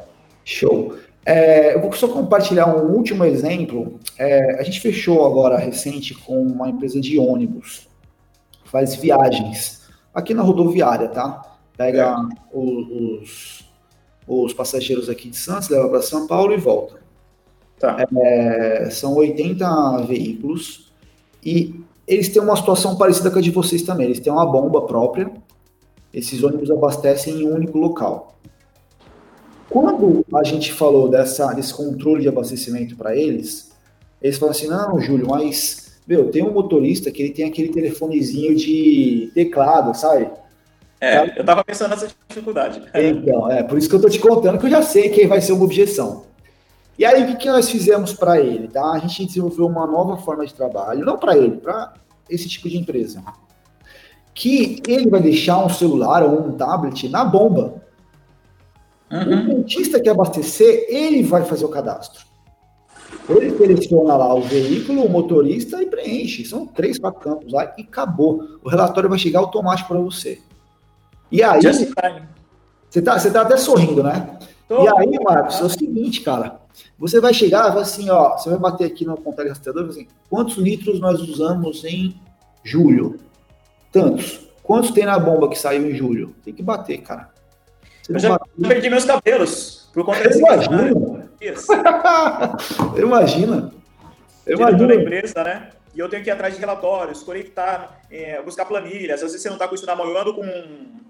Show. 0.46 0.96
É, 1.26 1.76
eu 1.76 1.82
vou 1.82 1.92
só 1.92 2.08
compartilhar 2.08 2.74
um 2.74 2.94
último 2.94 3.26
exemplo. 3.26 4.00
É, 4.18 4.62
a 4.62 4.64
gente 4.64 4.80
fechou 4.80 5.26
agora 5.26 5.58
recente 5.58 6.16
com 6.16 6.42
uma 6.42 6.70
empresa 6.70 7.02
de 7.02 7.20
ônibus 7.20 7.89
faz 8.72 8.96
viagens 8.96 9.82
aqui 10.14 10.34
na 10.34 10.44
rodoviária, 10.44 11.08
tá? 11.08 11.58
Pega 11.78 12.16
é. 12.54 12.58
os, 12.58 13.66
os 14.28 14.54
passageiros 14.54 15.10
aqui 15.10 15.30
de 15.30 15.38
Santos, 15.38 15.70
leva 15.70 15.90
para 15.90 16.02
São 16.02 16.28
Paulo 16.28 16.54
e 16.54 16.58
volta. 16.58 17.00
Tá. 17.80 18.06
É, 18.18 18.90
são 18.92 19.16
80 19.16 20.02
veículos 20.04 20.92
e 21.44 21.82
eles 22.06 22.28
têm 22.30 22.42
uma 22.42 22.56
situação 22.56 22.98
parecida 22.98 23.32
com 23.32 23.40
a 23.40 23.42
de 23.42 23.52
vocês 23.52 23.82
também. 23.84 24.08
Eles 24.08 24.20
têm 24.20 24.34
uma 24.34 24.46
bomba 24.46 24.82
própria. 24.82 25.32
Esses 26.14 26.44
ônibus 26.44 26.70
abastecem 26.70 27.42
em 27.42 27.48
um 27.48 27.56
único 27.56 27.78
local. 27.78 28.36
Quando 29.70 30.26
a 30.36 30.44
gente 30.44 30.74
falou 30.74 31.08
dessa, 31.08 31.54
desse 31.54 31.74
controle 31.74 32.24
de 32.24 32.28
abastecimento 32.28 32.96
para 32.96 33.16
eles, 33.16 33.72
eles 34.22 34.38
falaram 34.38 34.58
assim: 34.58 34.68
não, 34.68 35.00
Júlio, 35.00 35.28
mas 35.30 35.89
meu, 36.10 36.32
tem 36.32 36.44
um 36.44 36.52
motorista 36.52 37.12
que 37.12 37.22
ele 37.22 37.32
tem 37.32 37.46
aquele 37.46 37.70
telefonezinho 37.70 38.56
de 38.56 39.30
teclado, 39.36 39.96
sabe? 39.96 40.28
É, 41.00 41.40
eu 41.40 41.46
tava 41.46 41.64
pensando 41.64 41.92
nessa 41.92 42.10
dificuldade. 42.28 42.82
Então, 42.96 43.50
é, 43.50 43.62
por 43.62 43.78
isso 43.78 43.88
que 43.88 43.94
eu 43.94 44.02
tô 44.02 44.10
te 44.10 44.18
contando 44.18 44.58
que 44.58 44.66
eu 44.66 44.72
já 44.72 44.82
sei 44.82 45.10
que 45.10 45.28
vai 45.28 45.40
ser 45.40 45.52
uma 45.52 45.64
objeção. 45.64 46.26
E 46.98 47.06
aí, 47.06 47.24
o 47.24 47.28
que, 47.28 47.36
que 47.36 47.50
nós 47.50 47.70
fizemos 47.70 48.12
para 48.12 48.42
ele? 48.42 48.68
Tá? 48.68 48.92
A 48.92 48.98
gente 48.98 49.24
desenvolveu 49.24 49.68
uma 49.68 49.86
nova 49.86 50.18
forma 50.18 50.44
de 50.46 50.54
trabalho, 50.54 51.06
não 51.06 51.16
para 51.16 51.38
ele, 51.38 51.58
para 51.58 51.94
esse 52.28 52.50
tipo 52.50 52.68
de 52.68 52.78
empresa. 52.78 53.24
Que 54.34 54.82
ele 54.88 55.10
vai 55.10 55.22
deixar 55.22 55.64
um 55.64 55.70
celular 55.70 56.24
ou 56.24 56.48
um 56.48 56.54
tablet 56.54 57.08
na 57.08 57.24
bomba. 57.24 57.84
Uhum. 59.12 59.22
O 59.22 59.48
dentista 59.48 60.00
que 60.02 60.10
abastecer, 60.10 60.88
ele 60.90 61.22
vai 61.22 61.46
fazer 61.46 61.66
o 61.66 61.70
cadastro. 61.70 62.29
Ele 63.30 63.56
seleciona 63.56 64.18
lá 64.18 64.34
o 64.34 64.42
veículo, 64.42 65.04
o 65.04 65.10
motorista 65.10 65.82
e 65.82 65.86
preenche. 65.86 66.46
São 66.46 66.66
três, 66.66 66.98
quatro 66.98 67.20
campos 67.20 67.54
lá 67.54 67.74
e 67.78 67.84
acabou. 67.84 68.44
O 68.64 68.70
relatório 68.70 69.10
vai 69.10 69.20
chegar 69.20 69.40
automático 69.40 69.90
para 69.90 70.00
você. 70.00 70.40
E 71.32 71.44
aí. 71.44 71.62
Você 71.62 73.04
tá, 73.04 73.20
você 73.20 73.30
tá 73.30 73.42
até 73.42 73.56
sorrindo, 73.56 74.02
né? 74.02 74.40
Tô. 74.68 74.84
E 74.84 74.88
aí, 74.88 75.20
Marcos, 75.24 75.60
é 75.62 75.64
o 75.64 75.70
seguinte, 75.70 76.22
cara. 76.22 76.60
Você 76.98 77.22
vai 77.22 77.34
chegar, 77.34 77.70
vai 77.70 77.84
assim, 77.84 78.10
ó, 78.10 78.38
você 78.38 78.50
vai 78.50 78.58
bater 78.58 78.86
aqui 78.86 79.06
no 79.06 79.16
contrário 79.16 79.52
rastreador, 79.52 79.88
assim, 79.90 80.08
quantos 80.30 80.58
litros 80.58 81.00
nós 81.00 81.22
usamos 81.22 81.84
em 81.86 82.20
julho? 82.64 83.20
Tantos. 83.92 84.48
Quantos 84.64 84.92
tem 84.92 85.06
na 85.06 85.18
bomba 85.18 85.50
que 85.50 85.58
saiu 85.58 85.90
em 85.90 85.96
julho? 85.96 86.36
Tem 86.44 86.54
que 86.54 86.62
bater, 86.62 87.00
cara. 87.02 87.30
Você 88.04 88.16
eu 88.16 88.20
já 88.20 88.40
perdi 88.68 88.90
meus 88.90 89.06
cabelos 89.06 89.90
por 89.94 90.06
conta 90.06 90.24
desse 90.24 90.42
Imagina. 92.98 93.00
Imagina. 93.00 93.72
Eu 94.46 94.58
imagino 94.58 94.88
da 94.88 94.96
empresa, 94.96 95.44
né? 95.44 95.70
E 95.94 96.00
eu 96.00 96.10
tenho 96.10 96.24
que 96.24 96.30
ir 96.30 96.32
atrás 96.32 96.54
de 96.54 96.60
relatórios, 96.60 97.24
conectar, 97.24 98.02
é, 98.10 98.42
buscar 98.42 98.66
planilhas. 98.66 99.24
Às 99.24 99.32
vezes 99.32 99.42
você 99.42 99.50
não 99.50 99.56
está 99.56 99.68
com 99.68 99.76
isso 99.76 99.86
na 99.86 99.96
mão. 99.96 100.08
Eu 100.08 100.18
ando 100.18 100.34
com. 100.34 100.44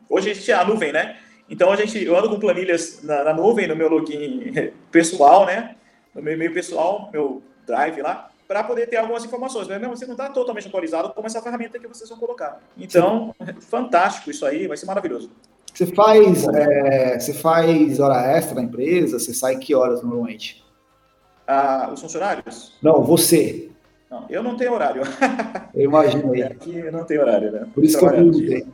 Hoje 0.09 0.31
a 0.31 0.33
gente 0.33 0.51
é 0.51 0.55
a 0.55 0.65
nuvem, 0.65 0.91
né? 0.91 1.17
Então 1.49 1.71
a 1.71 1.75
gente, 1.75 2.03
eu 2.03 2.17
ando 2.17 2.29
com 2.29 2.39
planilhas 2.39 3.01
na, 3.03 3.23
na 3.23 3.33
nuvem, 3.33 3.67
no 3.67 3.75
meu 3.75 3.89
login 3.89 4.71
pessoal, 4.91 5.45
né? 5.45 5.75
No 6.13 6.21
meu 6.21 6.33
e-mail 6.33 6.53
pessoal, 6.53 7.09
meu 7.11 7.41
drive 7.65 8.01
lá, 8.01 8.29
para 8.47 8.63
poder 8.63 8.87
ter 8.87 8.97
algumas 8.97 9.23
informações. 9.23 9.67
Mas 9.67 9.79
mesmo 9.79 9.95
você 9.95 10.05
não 10.05 10.13
está 10.13 10.29
totalmente 10.29 10.67
atualizado 10.67 11.09
como 11.09 11.27
essa 11.27 11.41
ferramenta 11.41 11.79
que 11.79 11.87
vocês 11.87 12.09
vão 12.09 12.19
colocar. 12.19 12.59
Então, 12.77 13.33
Sim. 13.45 13.53
fantástico 13.61 14.31
isso 14.31 14.45
aí, 14.45 14.67
vai 14.67 14.77
ser 14.77 14.85
maravilhoso. 14.85 15.31
Você 15.79 15.85
faz, 15.85 16.45
é, 16.45 17.17
você 17.17 17.33
faz 17.33 18.01
hora 18.01 18.29
extra 18.35 18.55
na 18.55 18.63
empresa? 18.63 19.17
Você 19.17 19.33
sai 19.33 19.55
que 19.55 19.73
horas 19.73 20.01
normalmente? 20.01 20.61
Ah, 21.47 21.89
os 21.93 22.01
funcionários? 22.01 22.73
Não, 22.83 23.01
você. 23.01 23.71
Não, 24.11 24.25
eu 24.29 24.43
não 24.43 24.57
tenho 24.57 24.73
horário. 24.73 25.03
Eu 25.73 25.85
imagino 25.85 26.33
aí. 26.33 26.43
Aqui 26.43 26.91
não 26.91 27.05
tem 27.05 27.17
horário, 27.17 27.49
né? 27.53 27.65
Por 27.73 27.85
isso 27.85 27.97
que 27.97 28.03
eu 28.03 28.09
perguntei. 28.09 28.67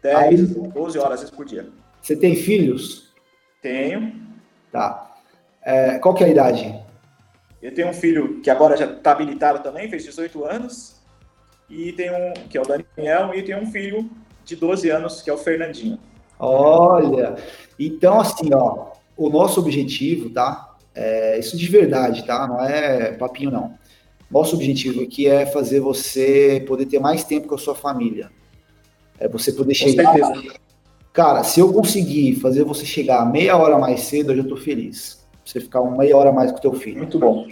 10, 0.00 0.16
aí, 0.16 0.36
12 0.36 0.98
horas 1.00 1.28
por 1.28 1.44
dia. 1.44 1.68
Você 2.00 2.14
tem 2.14 2.36
filhos? 2.36 3.12
Tenho. 3.60 4.14
Tá. 4.70 5.16
É, 5.64 5.98
qual 5.98 6.14
que 6.14 6.22
é 6.22 6.28
a 6.28 6.30
idade? 6.30 6.80
Eu 7.60 7.74
tenho 7.74 7.88
um 7.88 7.92
filho 7.92 8.40
que 8.40 8.50
agora 8.50 8.76
já 8.76 8.84
está 8.84 9.10
habilitado 9.10 9.64
também, 9.64 9.90
fez 9.90 10.04
18 10.04 10.44
anos. 10.44 11.02
E 11.68 11.90
tem 11.94 12.08
um, 12.12 12.32
que 12.48 12.56
é 12.56 12.60
o 12.60 12.64
Daniel, 12.64 13.34
e 13.34 13.42
tem 13.42 13.56
um 13.56 13.66
filho 13.66 14.08
de 14.44 14.54
12 14.54 14.88
anos, 14.90 15.22
que 15.22 15.28
é 15.28 15.32
o 15.32 15.38
Fernandinho. 15.38 15.98
Olha, 16.38 17.36
então 17.78 18.20
assim, 18.20 18.52
ó, 18.52 18.92
o 19.16 19.30
nosso 19.30 19.60
objetivo, 19.60 20.30
tá? 20.30 20.74
É, 20.94 21.38
isso 21.38 21.56
de 21.56 21.66
verdade, 21.66 22.24
tá? 22.26 22.46
Não 22.46 22.60
é 22.60 23.12
papinho, 23.12 23.50
não. 23.50 23.74
Nosso 24.30 24.56
objetivo 24.56 25.02
aqui 25.02 25.26
é 25.26 25.46
fazer 25.46 25.80
você 25.80 26.64
poder 26.66 26.86
ter 26.86 26.98
mais 26.98 27.22
tempo 27.22 27.46
com 27.46 27.54
a 27.54 27.58
sua 27.58 27.74
família. 27.74 28.30
É 29.18 29.28
você 29.28 29.52
poder 29.52 29.78
com 29.78 29.88
chegar. 29.88 30.12
Certeza. 30.12 30.54
Cara, 31.12 31.42
se 31.44 31.60
eu 31.60 31.72
conseguir 31.72 32.34
fazer 32.36 32.64
você 32.64 32.84
chegar 32.84 33.24
meia 33.24 33.56
hora 33.56 33.78
mais 33.78 34.00
cedo, 34.00 34.32
eu 34.32 34.36
já 34.36 34.44
tô 34.44 34.56
feliz. 34.56 35.24
Você 35.44 35.60
ficar 35.60 35.80
uma 35.80 35.96
meia 35.96 36.16
hora 36.16 36.32
mais 36.32 36.50
com 36.50 36.58
o 36.58 36.60
teu 36.60 36.74
filho. 36.74 36.98
Muito 36.98 37.18
bom. 37.18 37.46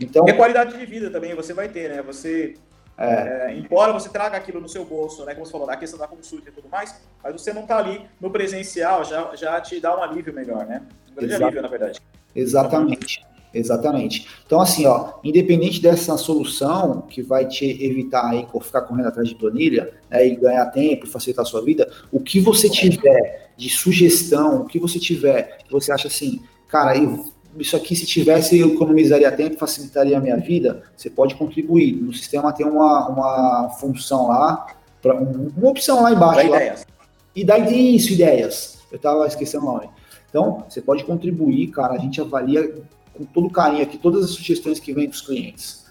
Então, 0.00 0.26
e 0.26 0.30
a 0.30 0.36
qualidade 0.36 0.78
de 0.78 0.86
vida 0.86 1.10
também 1.10 1.34
você 1.34 1.52
vai 1.52 1.68
ter, 1.68 1.90
né? 1.90 2.02
Você, 2.02 2.54
é. 3.02 3.50
É, 3.50 3.58
embora 3.58 3.92
você 3.92 4.08
traga 4.08 4.36
aquilo 4.36 4.60
no 4.60 4.68
seu 4.68 4.84
bolso, 4.84 5.24
né? 5.24 5.34
Como 5.34 5.44
você 5.44 5.52
falou, 5.52 5.66
da 5.66 5.76
questão 5.76 5.98
da 5.98 6.06
consulta 6.06 6.48
e 6.48 6.52
tudo 6.52 6.68
mais, 6.68 6.94
mas 7.22 7.32
você 7.32 7.52
não 7.52 7.66
tá 7.66 7.78
ali 7.78 8.06
no 8.20 8.30
presencial, 8.30 9.04
já, 9.04 9.34
já 9.34 9.60
te 9.60 9.80
dá 9.80 9.96
um 9.96 10.02
alívio 10.02 10.32
melhor, 10.32 10.64
né? 10.66 10.82
Um 11.10 11.14
grande 11.14 11.32
Exato. 11.32 11.44
alívio, 11.44 11.62
na 11.62 11.68
verdade. 11.68 12.00
Exatamente. 12.34 13.32
Exatamente. 13.54 14.26
Então, 14.46 14.60
assim, 14.60 14.86
ó, 14.86 15.14
independente 15.22 15.80
dessa 15.80 16.16
solução 16.16 17.02
que 17.02 17.20
vai 17.20 17.46
te 17.46 17.66
evitar 17.84 18.30
aí 18.30 18.46
ficar 18.62 18.82
correndo 18.82 19.08
atrás 19.08 19.28
de 19.28 19.34
planilha 19.34 19.92
né, 20.10 20.26
e 20.26 20.36
ganhar 20.36 20.64
tempo, 20.66 21.06
facilitar 21.06 21.44
a 21.44 21.46
sua 21.46 21.62
vida, 21.62 21.90
o 22.10 22.18
que 22.18 22.40
você 22.40 22.70
tiver 22.70 23.50
de 23.56 23.68
sugestão, 23.68 24.62
o 24.62 24.64
que 24.64 24.78
você 24.78 24.98
tiver, 24.98 25.58
que 25.64 25.72
você 25.72 25.92
acha 25.92 26.08
assim, 26.08 26.42
cara, 26.66 26.96
eu, 26.96 27.26
isso 27.58 27.76
aqui 27.76 27.94
se 27.94 28.06
tivesse 28.06 28.58
eu 28.58 28.74
economizaria 28.74 29.30
tempo, 29.32 29.58
facilitaria 29.58 30.16
a 30.16 30.20
minha 30.20 30.36
vida, 30.36 30.82
você 30.96 31.10
pode 31.10 31.34
contribuir. 31.34 31.94
No 31.94 32.12
sistema 32.12 32.52
tem 32.52 32.66
uma, 32.66 33.08
uma 33.08 33.70
função 33.80 34.28
lá, 34.28 34.66
pra, 35.00 35.14
uma 35.14 35.70
opção 35.70 36.02
lá 36.02 36.12
embaixo. 36.12 36.42
Dá 36.42 36.48
lá, 36.48 36.56
ideias. 36.56 36.86
E 37.34 37.44
dá 37.44 37.58
isso, 37.58 38.12
ideias. 38.12 38.78
Eu 38.90 38.96
estava 38.96 39.26
esquecendo 39.26 39.66
o 39.66 39.72
nome. 39.72 39.88
Então, 40.28 40.64
você 40.68 40.80
pode 40.80 41.04
contribuir, 41.04 41.68
cara. 41.68 41.94
A 41.94 41.98
gente 41.98 42.20
avalia 42.20 42.74
com 43.14 43.24
todo 43.24 43.50
carinho 43.50 43.82
aqui 43.82 43.98
todas 43.98 44.24
as 44.24 44.30
sugestões 44.30 44.80
que 44.80 44.92
vêm 44.92 45.08
dos 45.08 45.20
clientes. 45.20 45.82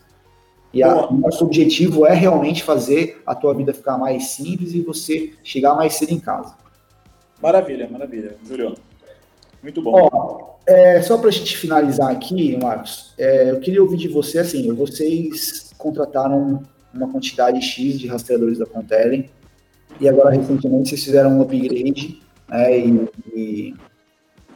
E 0.73 0.83
o 0.83 1.11
nosso 1.11 1.43
objetivo 1.43 2.05
é 2.05 2.13
realmente 2.13 2.63
fazer 2.63 3.21
a 3.25 3.35
tua 3.35 3.53
vida 3.53 3.73
ficar 3.73 3.97
mais 3.97 4.27
simples 4.29 4.73
e 4.73 4.81
você 4.81 5.33
chegar 5.43 5.75
mais 5.75 5.95
cedo 5.95 6.11
em 6.11 6.19
casa. 6.19 6.55
Maravilha, 7.41 7.89
maravilha, 7.89 8.37
Júlio. 8.47 8.75
Muito 9.61 9.81
bom. 9.81 10.09
Ó, 10.11 10.51
é, 10.65 11.01
só 11.01 11.17
para 11.17 11.29
a 11.29 11.31
gente 11.31 11.57
finalizar 11.57 12.11
aqui, 12.11 12.57
Marcos, 12.57 13.13
é, 13.17 13.51
eu 13.51 13.59
queria 13.59 13.81
ouvir 13.81 13.97
de 13.97 14.07
você 14.07 14.39
assim: 14.39 14.73
vocês 14.73 15.71
contrataram 15.77 16.63
uma 16.93 17.09
quantidade 17.09 17.61
X 17.61 17.99
de 17.99 18.07
rastreadores 18.07 18.57
da 18.57 18.65
Contele 18.65 19.29
e 19.99 20.07
agora 20.07 20.31
recentemente 20.31 20.89
vocês 20.89 21.03
fizeram 21.03 21.37
um 21.37 21.41
upgrade 21.41 22.19
né, 22.49 22.79
e, 22.79 23.09
e 23.33 23.75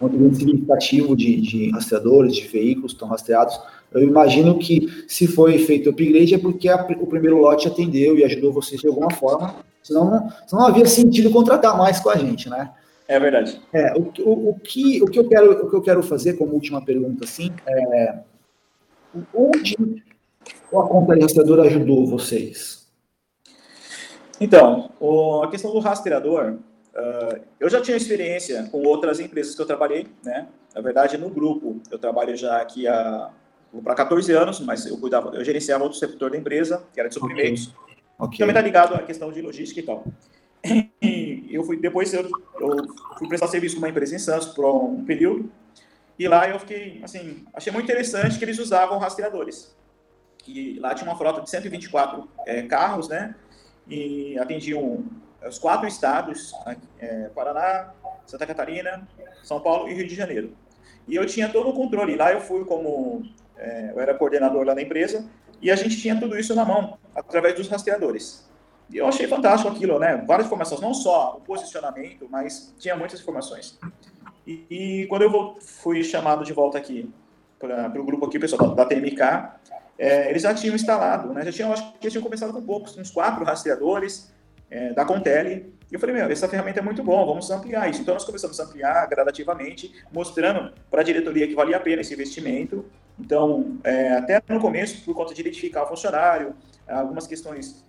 um 0.02 0.34
significativo 0.34 1.15
de, 1.15 1.39
de 1.41 1.72
rastreadores, 1.72 2.36
de 2.36 2.48
veículos 2.48 2.91
estão 2.91 3.08
rastreados. 3.08 3.60
Eu 3.94 4.04
imagino 4.04 4.58
que 4.58 5.06
se 5.08 5.26
foi 5.28 5.58
feito 5.60 5.88
o 5.88 5.89
upgrade 5.91 6.36
é 6.36 6.38
porque 6.38 6.68
a, 6.68 6.86
o 7.00 7.08
primeiro 7.08 7.38
lote 7.38 7.68
atendeu 7.68 8.18
e 8.18 8.24
ajudou 8.24 8.52
vocês 8.52 8.82
de 8.82 8.88
alguma 8.88 9.12
forma, 9.12 9.56
senão 9.82 10.10
não, 10.10 10.30
senão 10.46 10.63
não 10.63 10.68
havia 10.68 10.86
sentido 10.86 11.30
contratar 11.30 11.78
mais 11.78 12.00
com 12.00 12.10
a 12.10 12.18
gente, 12.18 12.50
né? 12.50 12.72
É 13.08 13.20
verdade. 13.20 13.62
É, 13.72 13.94
o, 13.94 14.12
o, 14.20 14.50
o, 14.50 14.60
que, 14.60 15.02
o, 15.04 15.06
que 15.06 15.20
eu 15.20 15.28
quero, 15.28 15.65
o 15.65 15.70
que 15.70 15.76
eu 15.76 15.82
quero 15.82 16.04
fazer 16.04 16.34
como 16.34 16.54
última 16.54 16.84
pergunta, 16.84 17.24
assim, 17.24 17.52
é 17.68 18.20
onde 19.34 20.04
a 20.70 20.82
conta 20.82 21.15
rastreador 21.20 21.65
ajudou 21.65 22.06
vocês? 22.06 22.88
Então, 24.41 24.91
o, 25.00 25.44
a 25.44 25.50
questão 25.50 25.72
do 25.72 25.80
rastreador, 25.80 26.58
Uh, 26.96 27.41
eu 27.60 27.70
já 27.70 27.82
tinha 27.82 27.98
experiência 27.98 28.70
com 28.72 28.82
outras 28.88 29.20
empresas 29.20 29.54
que 29.54 29.62
eu 29.62 29.65
trabalhei, 29.65 30.08
né? 30.24 30.48
Na 30.74 30.80
verdade, 30.80 31.18
no 31.18 31.30
grupo, 31.30 31.82
eu 31.91 32.00
trabalho 32.00 32.38
já 32.38 32.62
aqui 32.62 32.88
há 32.88 33.32
para 33.84 33.96
14 33.96 34.32
anos, 34.32 34.62
mas 34.62 34.86
eu 34.86 34.98
cuidava, 34.98 35.36
eu 35.36 35.44
gerenciava 35.44 35.84
outro 35.84 36.00
setor 36.00 36.32
da 36.32 36.38
empresa, 36.38 36.86
que 36.94 37.00
era 37.02 37.10
de 37.10 37.15
suprimentos. 37.15 37.68
Okay. 37.68 37.96
Okay. 38.18 38.38
Também 38.38 38.54
está 38.54 38.62
ligado 38.62 38.96
à 38.96 39.00
questão 39.00 39.30
de 39.30 39.41
logística 39.41 39.82
e 39.82 39.84
tal. 39.84 40.06
Eu 41.49 41.63
fui 41.63 41.78
depois 41.78 42.13
eu, 42.13 42.30
eu 42.60 42.86
fui 43.17 43.30
prestar 43.30 43.47
serviço 43.47 43.78
uma 43.78 43.88
empresa 43.88 44.13
em 44.13 44.19
Santos 44.19 44.49
por 44.49 44.65
um 44.65 45.06
período. 45.06 45.49
E 46.19 46.28
lá 46.28 46.49
eu 46.49 46.60
fiquei, 46.60 46.99
assim, 47.04 47.45
achei 47.54 47.71
muito 47.71 47.86
interessante 47.86 48.38
que 48.38 48.43
eles 48.43 48.60
usavam 48.60 48.97
rastreadores. 48.97 49.75
E 50.47 50.80
lá 50.80 50.93
tinha 50.93 51.10
uma 51.10 51.17
frota 51.17 51.41
de 51.41 51.49
124 51.49 52.30
é, 52.45 52.62
carros, 52.63 53.08
né? 53.08 53.36
E 53.88 54.38
atendiam 54.38 55.06
os 55.45 55.60
quatro 55.60 55.88
estados, 55.88 56.54
é, 56.99 57.30
Paraná, 57.30 57.93
Santa 58.25 58.45
Catarina, 58.45 59.08
São 59.43 59.60
Paulo 59.60 59.89
e 59.89 59.93
Rio 59.93 60.08
de 60.08 60.15
Janeiro. 60.15 60.56
E 61.08 61.15
eu 61.15 61.25
tinha 61.25 61.49
todo 61.49 61.69
o 61.69 61.73
controle. 61.73 62.15
Lá 62.15 62.32
eu 62.32 62.41
fui 62.41 62.65
como, 62.65 63.23
é, 63.58 63.91
eu 63.91 63.99
era 63.99 64.13
coordenador 64.13 64.65
lá 64.65 64.73
da 64.73 64.82
empresa, 64.82 65.28
e 65.62 65.71
a 65.71 65.75
gente 65.75 65.99
tinha 65.99 66.19
tudo 66.19 66.38
isso 66.38 66.56
na 66.56 66.65
mão, 66.65 66.97
através 67.15 67.56
dos 67.56 67.67
rastreadores. 67.67 68.47
E 68.89 68.98
eu 68.98 69.08
achei 69.08 69.28
fantástico 69.28 69.71
aquilo, 69.71 70.00
né? 70.00 70.24
Várias 70.28 70.48
informações, 70.48 70.82
não 70.82 70.93
só 70.93 71.38
o 71.38 71.41
posicionamento, 71.41 72.28
mas 72.30 72.74
tinha 72.78 72.95
muitas 72.95 73.19
informações. 73.19 73.78
E, 74.45 74.65
e 74.69 75.08
quando 75.08 75.24
eu 75.24 75.58
fui 75.60 76.04
chamado 76.04 76.43
de 76.43 76.54
volta 76.54 76.78
aqui 76.78 77.12
para 77.60 78.00
o 78.00 78.04
grupo 78.04 78.26
aqui, 78.26 78.38
pessoal 78.38 78.69
da, 78.69 78.84
da 78.84 78.86
TMK, 78.86 79.21
é, 79.98 80.30
eles 80.30 80.43
já 80.43 80.54
tinham 80.54 80.76
instalado, 80.76 81.34
né? 81.34 81.43
Já 81.45 81.52
tinham, 81.52 81.74
acho 81.74 81.93
que 81.93 82.10
tinham 82.10 82.24
começado 82.24 82.54
com 82.54 82.62
poucos, 82.62 82.95
uns 82.98 83.10
quatro 83.10 83.43
rastreadores, 83.43 84.32
é, 84.69 84.93
da 84.93 85.06
Contele. 85.06 85.74
E 85.89 85.93
eu 85.93 86.00
falei, 86.00 86.15
meu, 86.15 86.30
essa 86.30 86.48
ferramenta 86.48 86.80
é 86.80 86.84
muito 86.84 87.04
bom, 87.04 87.26
vamos 87.26 87.50
ampliar 87.52 87.89
isso. 87.89 88.02
Então, 88.02 88.13
nós 88.13 88.26
começamos 88.26 88.60
a 88.60 88.63
ampliar 88.63 89.08
gradativamente, 89.08 89.93
mostrando 90.12 90.74
para 90.89 91.02
a 91.02 91.04
diretoria 91.04 91.48
que 91.48 91.56
valia 91.56 91.78
a 91.78 91.80
pena 91.80 92.02
esse 92.02 92.13
investimento. 92.13 92.86
Então, 93.19 93.78
é, 93.84 94.13
até 94.13 94.41
no 94.50 94.60
começo, 94.60 95.04
por 95.06 95.15
conta 95.15 95.34
de 95.34 95.41
identificar 95.41 95.84
o 95.84 95.88
funcionário, 95.88 96.56
algumas 96.88 97.26
questões 97.26 97.84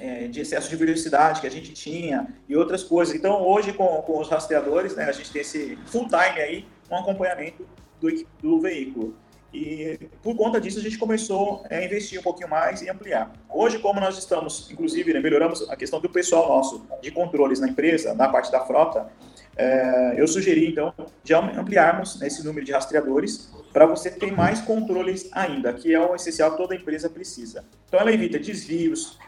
é, 0.00 0.26
de 0.26 0.40
excesso 0.40 0.68
de 0.68 0.76
velocidade 0.76 1.40
que 1.40 1.46
a 1.46 1.50
gente 1.50 1.72
tinha 1.72 2.26
e 2.48 2.56
outras 2.56 2.82
coisas. 2.82 3.14
Então, 3.14 3.42
hoje, 3.46 3.72
com, 3.72 3.86
com 4.02 4.18
os 4.18 4.28
rastreadores, 4.28 4.96
né, 4.96 5.04
a 5.04 5.12
gente 5.12 5.30
tem 5.30 5.42
esse 5.42 5.78
full 5.86 6.06
time 6.08 6.40
aí, 6.40 6.66
um 6.90 6.96
acompanhamento 6.96 7.66
do, 8.00 8.08
do 8.42 8.60
veículo. 8.60 9.14
E 9.52 9.98
por 10.22 10.36
conta 10.36 10.60
disso 10.60 10.78
a 10.78 10.82
gente 10.82 10.96
começou 10.96 11.64
a 11.68 11.84
investir 11.84 12.18
um 12.18 12.22
pouquinho 12.22 12.48
mais 12.48 12.82
e 12.82 12.88
ampliar. 12.88 13.32
Hoje, 13.48 13.78
como 13.80 14.00
nós 14.00 14.16
estamos, 14.16 14.70
inclusive, 14.70 15.12
né, 15.12 15.20
melhoramos 15.20 15.68
a 15.68 15.76
questão 15.76 16.00
do 16.00 16.08
pessoal 16.08 16.48
nosso 16.48 16.86
de 17.02 17.10
controles 17.10 17.58
na 17.58 17.68
empresa, 17.68 18.14
na 18.14 18.28
parte 18.28 18.50
da 18.50 18.60
frota, 18.60 19.08
é, 19.56 20.14
eu 20.16 20.26
sugeri 20.28 20.68
então 20.68 20.94
de 21.22 21.34
ampliarmos 21.34 22.22
esse 22.22 22.44
número 22.44 22.64
de 22.64 22.72
rastreadores 22.72 23.50
para 23.72 23.86
você 23.86 24.10
ter 24.10 24.32
mais 24.32 24.60
controles 24.60 25.28
ainda, 25.32 25.72
que 25.72 25.92
é 25.92 26.00
o 26.00 26.14
essencial 26.14 26.52
que 26.52 26.56
toda 26.56 26.74
empresa 26.74 27.10
precisa. 27.10 27.64
Então 27.86 28.00
ela 28.00 28.12
evita 28.12 28.38
desvios, 28.38 29.18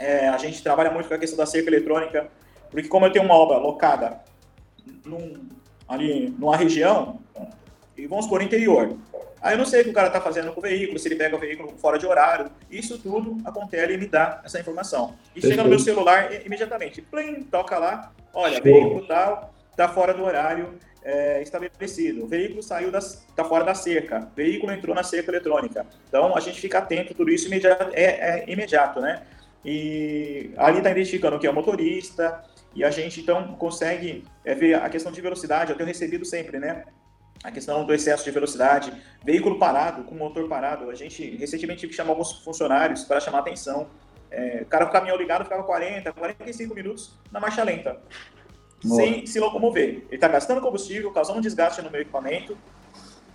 é, 0.00 0.28
a 0.28 0.38
gente 0.38 0.62
trabalha 0.62 0.90
muito 0.90 1.08
com 1.08 1.14
a 1.14 1.18
questão 1.18 1.36
da 1.36 1.44
cerca 1.44 1.68
eletrônica, 1.68 2.26
porque 2.70 2.88
como 2.88 3.04
eu 3.04 3.12
tenho 3.12 3.24
uma 3.24 3.34
obra 3.34 3.58
locada 3.58 4.20
num, 5.04 5.46
ali 5.86 6.34
numa 6.38 6.56
região, 6.56 7.20
e 7.96 8.06
vamos 8.06 8.26
por 8.26 8.40
interior. 8.40 8.96
Aí 9.42 9.54
eu 9.54 9.58
não 9.58 9.66
sei 9.66 9.82
o 9.82 9.84
que 9.84 9.90
o 9.90 9.94
cara 9.94 10.08
está 10.08 10.20
fazendo 10.20 10.52
com 10.52 10.60
o 10.60 10.62
veículo, 10.62 10.98
se 10.98 11.08
ele 11.08 11.16
pega 11.16 11.36
o 11.36 11.38
veículo 11.38 11.74
fora 11.78 11.98
de 11.98 12.06
horário. 12.06 12.50
Isso 12.70 12.98
tudo 12.98 13.38
a 13.44 13.52
Contele 13.52 13.96
me 13.96 14.06
dá 14.06 14.40
essa 14.44 14.58
informação. 14.58 15.14
E 15.34 15.40
chega 15.40 15.62
no 15.62 15.68
meu 15.68 15.78
celular 15.78 16.30
imediatamente. 16.44 17.00
Plim, 17.02 17.42
toca 17.42 17.78
lá, 17.78 18.12
olha, 18.34 18.54
Show. 18.54 18.62
veículo 18.62 19.06
tal, 19.06 19.52
está 19.70 19.88
fora 19.88 20.12
do 20.12 20.24
horário 20.24 20.78
é, 21.02 21.40
estabelecido. 21.42 22.24
O 22.24 22.26
veículo 22.26 22.62
saiu 22.62 22.90
está 22.96 23.44
fora 23.44 23.64
da 23.64 23.74
cerca. 23.74 24.28
O 24.30 24.36
veículo 24.36 24.72
entrou 24.72 24.94
na 24.94 25.02
cerca 25.02 25.30
eletrônica. 25.30 25.86
Então 26.08 26.36
a 26.36 26.40
gente 26.40 26.60
fica 26.60 26.78
atento, 26.78 27.14
tudo 27.14 27.30
isso 27.30 27.46
imediato, 27.46 27.90
é, 27.94 28.04
é 28.04 28.44
imediato, 28.46 29.00
né? 29.00 29.22
E 29.64 30.52
ali 30.56 30.78
está 30.78 30.90
identificando 30.90 31.38
que 31.38 31.46
é 31.46 31.50
o 31.50 31.54
motorista, 31.54 32.42
e 32.74 32.84
a 32.84 32.90
gente 32.90 33.20
então 33.20 33.54
consegue 33.54 34.24
é, 34.44 34.54
ver 34.54 34.74
a 34.74 34.88
questão 34.88 35.12
de 35.12 35.20
velocidade, 35.20 35.70
eu 35.70 35.76
tenho 35.76 35.88
recebido 35.88 36.24
sempre, 36.24 36.58
né? 36.58 36.84
a 37.42 37.50
questão 37.50 37.84
do 37.84 37.94
excesso 37.94 38.22
de 38.22 38.30
velocidade, 38.30 38.92
veículo 39.24 39.58
parado, 39.58 40.04
com 40.04 40.14
motor 40.14 40.46
parado. 40.48 40.90
A 40.90 40.94
gente 40.94 41.36
recentemente 41.36 41.80
tive 41.80 41.90
que 41.90 41.96
chamar 41.96 42.10
alguns 42.10 42.32
funcionários 42.44 43.04
para 43.04 43.18
chamar 43.18 43.38
atenção. 43.38 43.88
É, 44.30 44.60
o 44.62 44.66
cara 44.66 44.84
com 44.84 44.90
o 44.90 44.92
caminhão 44.92 45.16
ligado 45.16 45.44
ficava 45.44 45.62
40, 45.62 46.12
45 46.12 46.74
minutos 46.74 47.18
na 47.32 47.40
marcha 47.40 47.64
lenta, 47.64 47.98
Boa. 48.84 48.96
sem 48.96 49.26
se 49.26 49.40
locomover. 49.40 49.88
Ele 49.88 50.06
está 50.12 50.28
gastando 50.28 50.60
combustível, 50.60 51.10
causando 51.12 51.38
um 51.38 51.42
desgaste 51.42 51.82
no 51.82 51.90
meu 51.90 52.02
equipamento, 52.02 52.56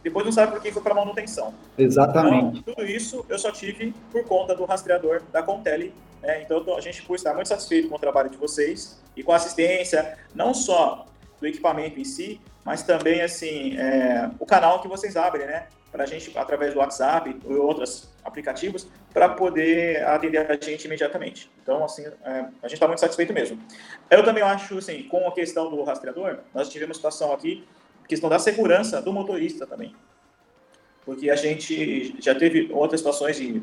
depois 0.05 0.23
não 0.23 0.31
sabe 0.31 0.51
por 0.51 0.61
que 0.61 0.71
foi 0.71 0.83
para 0.83 0.93
manutenção. 0.93 1.51
Exatamente. 1.75 2.59
Então, 2.59 2.75
tudo 2.75 2.85
isso 2.85 3.25
eu 3.27 3.39
só 3.39 3.51
tive 3.51 3.91
por 4.11 4.23
conta 4.23 4.53
do 4.53 4.63
rastreador 4.63 5.23
da 5.31 5.41
Contele. 5.41 5.95
Né? 6.21 6.43
Então, 6.43 6.63
a 6.77 6.79
gente 6.79 7.01
por 7.01 7.15
estar 7.15 7.33
muito 7.33 7.47
satisfeito 7.47 7.89
com 7.89 7.95
o 7.95 7.99
trabalho 7.99 8.29
de 8.29 8.37
vocês 8.37 9.01
e 9.15 9.23
com 9.23 9.31
a 9.31 9.37
assistência, 9.37 10.15
não 10.35 10.53
só 10.53 11.07
do 11.39 11.47
equipamento 11.47 11.99
em 11.99 12.03
si, 12.03 12.39
mas 12.63 12.83
também 12.83 13.23
assim 13.23 13.79
é, 13.79 14.29
o 14.39 14.45
canal 14.45 14.79
que 14.79 14.87
vocês 14.87 15.15
abrem, 15.17 15.47
né? 15.47 15.65
Para 15.91 16.03
a 16.03 16.05
gente 16.05 16.31
através 16.37 16.75
do 16.75 16.79
WhatsApp 16.81 17.35
ou 17.43 17.57
outros 17.63 18.07
aplicativos 18.23 18.87
para 19.11 19.29
poder 19.29 20.05
atender 20.05 20.37
a 20.37 20.53
gente 20.53 20.85
imediatamente. 20.85 21.49
Então 21.63 21.83
assim 21.83 22.05
é, 22.05 22.45
a 22.61 22.67
gente 22.67 22.73
está 22.73 22.87
muito 22.87 22.99
satisfeito 22.99 23.33
mesmo. 23.33 23.57
Eu 24.11 24.23
também 24.23 24.43
acho 24.43 24.77
assim 24.77 25.01
com 25.03 25.27
a 25.27 25.31
questão 25.31 25.67
do 25.67 25.81
rastreador 25.83 26.39
nós 26.53 26.69
tivemos 26.69 26.97
situação 26.97 27.33
aqui 27.33 27.67
questão 28.07 28.29
da 28.29 28.39
segurança 28.39 29.01
do 29.01 29.11
motorista 29.11 29.65
também, 29.65 29.95
porque 31.05 31.29
a 31.29 31.35
gente 31.35 32.15
já 32.21 32.35
teve 32.35 32.71
outras 32.71 32.99
situações 32.99 33.37
de, 33.37 33.59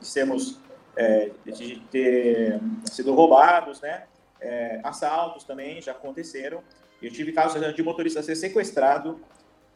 de 0.00 0.06
sermos 0.06 0.60
é, 0.96 1.30
de 1.44 1.80
ter 1.90 2.60
sido 2.84 3.14
roubados, 3.14 3.80
né? 3.80 4.04
É, 4.40 4.80
assaltos 4.82 5.44
também 5.44 5.80
já 5.80 5.92
aconteceram 5.92 6.62
eu 7.02 7.10
tive 7.10 7.32
casos 7.32 7.74
de 7.74 7.82
motorista 7.82 8.22
ser 8.22 8.34
sequestrado, 8.34 9.20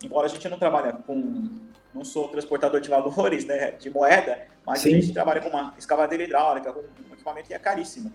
embora 0.03 0.27
a 0.27 0.31
gente 0.31 0.49
não 0.49 0.59
trabalhe 0.59 0.93
com, 1.07 1.51
não 1.95 2.05
sou 2.05 2.29
transportador 2.29 2.81
de 2.81 2.89
valores, 2.89 3.45
né, 3.45 3.73
de 3.73 3.91
moeda, 3.91 4.47
mas 4.67 4.81
Sim. 4.81 4.95
a 4.95 5.01
gente 5.01 5.13
trabalha 5.13 5.41
com 5.41 5.49
uma 5.49 5.75
escavadeira 5.79 6.25
hidráulica, 6.25 6.73
com 6.73 6.81
um 6.81 7.13
equipamento 7.13 7.49
que 7.49 7.55
é 7.55 7.59
caríssimo. 7.59 8.13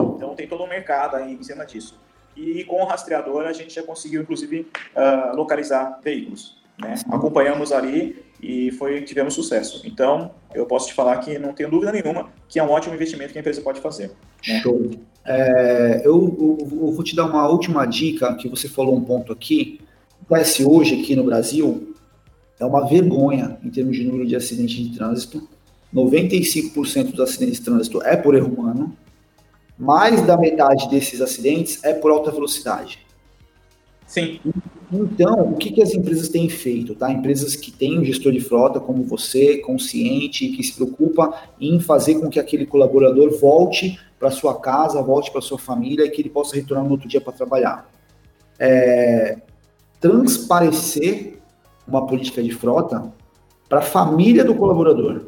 Então 0.00 0.34
tem 0.34 0.46
todo 0.46 0.62
um 0.62 0.68
mercado 0.68 1.16
aí 1.16 1.34
em 1.34 1.42
cima 1.42 1.66
disso. 1.66 2.00
E 2.38 2.62
com 2.64 2.80
o 2.80 2.84
rastreador 2.84 3.46
a 3.46 3.52
gente 3.52 3.74
já 3.74 3.82
conseguiu, 3.82 4.22
inclusive, 4.22 4.68
uh, 4.94 5.36
localizar 5.36 5.98
veículos. 6.02 6.56
Né? 6.80 6.94
Acompanhamos 7.10 7.72
ali 7.72 8.24
e 8.40 8.70
foi, 8.72 9.02
tivemos 9.02 9.34
sucesso. 9.34 9.82
Então, 9.84 10.30
eu 10.54 10.64
posso 10.64 10.86
te 10.86 10.94
falar 10.94 11.16
que 11.18 11.36
não 11.38 11.52
tenho 11.52 11.68
dúvida 11.68 11.90
nenhuma 11.90 12.30
que 12.48 12.60
é 12.60 12.62
um 12.62 12.70
ótimo 12.70 12.94
investimento 12.94 13.32
que 13.32 13.38
a 13.38 13.40
empresa 13.40 13.60
pode 13.60 13.80
fazer. 13.80 14.12
Né? 14.46 14.60
Show. 14.60 14.90
É, 15.24 16.02
eu, 16.04 16.36
eu, 16.38 16.58
eu, 16.60 16.92
vou 16.92 17.02
te 17.02 17.16
dar 17.16 17.26
uma 17.26 17.48
última 17.48 17.84
dica, 17.84 18.32
que 18.36 18.48
você 18.48 18.68
falou 18.68 18.96
um 18.96 19.04
ponto 19.04 19.32
aqui. 19.32 19.80
Acontece 20.24 20.64
hoje 20.64 21.00
aqui 21.00 21.16
no 21.16 21.24
Brasil, 21.24 21.94
é 22.60 22.64
uma 22.64 22.86
vergonha 22.86 23.58
em 23.64 23.70
termos 23.70 23.96
de 23.96 24.04
número 24.04 24.26
de 24.26 24.36
acidentes 24.36 24.76
de 24.76 24.96
trânsito. 24.96 25.48
95% 25.94 27.12
dos 27.12 27.20
acidentes 27.20 27.58
de 27.58 27.64
trânsito 27.64 28.02
é 28.02 28.16
por 28.16 28.34
erro 28.34 28.54
humano. 28.54 28.96
Mais 29.78 30.26
da 30.26 30.36
metade 30.36 30.88
desses 30.90 31.20
acidentes 31.20 31.82
é 31.84 31.94
por 31.94 32.10
alta 32.10 32.30
velocidade. 32.30 33.06
Sim. 34.06 34.40
Então, 34.90 35.50
o 35.50 35.56
que, 35.56 35.70
que 35.70 35.82
as 35.82 35.92
empresas 35.92 36.30
têm 36.30 36.48
feito? 36.48 36.94
Tá? 36.94 37.12
Empresas 37.12 37.54
que 37.54 37.70
têm 37.70 38.00
um 38.00 38.04
gestor 38.04 38.32
de 38.32 38.40
frota 38.40 38.80
como 38.80 39.04
você, 39.04 39.58
consciente, 39.58 40.48
que 40.48 40.62
se 40.62 40.74
preocupa 40.74 41.34
em 41.60 41.78
fazer 41.78 42.14
com 42.16 42.28
que 42.28 42.40
aquele 42.40 42.64
colaborador 42.64 43.38
volte 43.38 44.00
para 44.18 44.30
sua 44.30 44.58
casa, 44.58 45.02
volte 45.02 45.30
para 45.30 45.42
sua 45.42 45.58
família 45.58 46.04
e 46.04 46.10
que 46.10 46.22
ele 46.22 46.30
possa 46.30 46.56
retornar 46.56 46.84
no 46.84 46.92
outro 46.92 47.06
dia 47.06 47.20
para 47.20 47.34
trabalhar. 47.34 47.88
É, 48.58 49.38
transparecer 50.00 51.38
uma 51.86 52.06
política 52.06 52.42
de 52.42 52.50
frota 52.50 53.12
para 53.68 53.78
a 53.78 53.82
família 53.82 54.42
do 54.42 54.54
colaborador. 54.54 55.26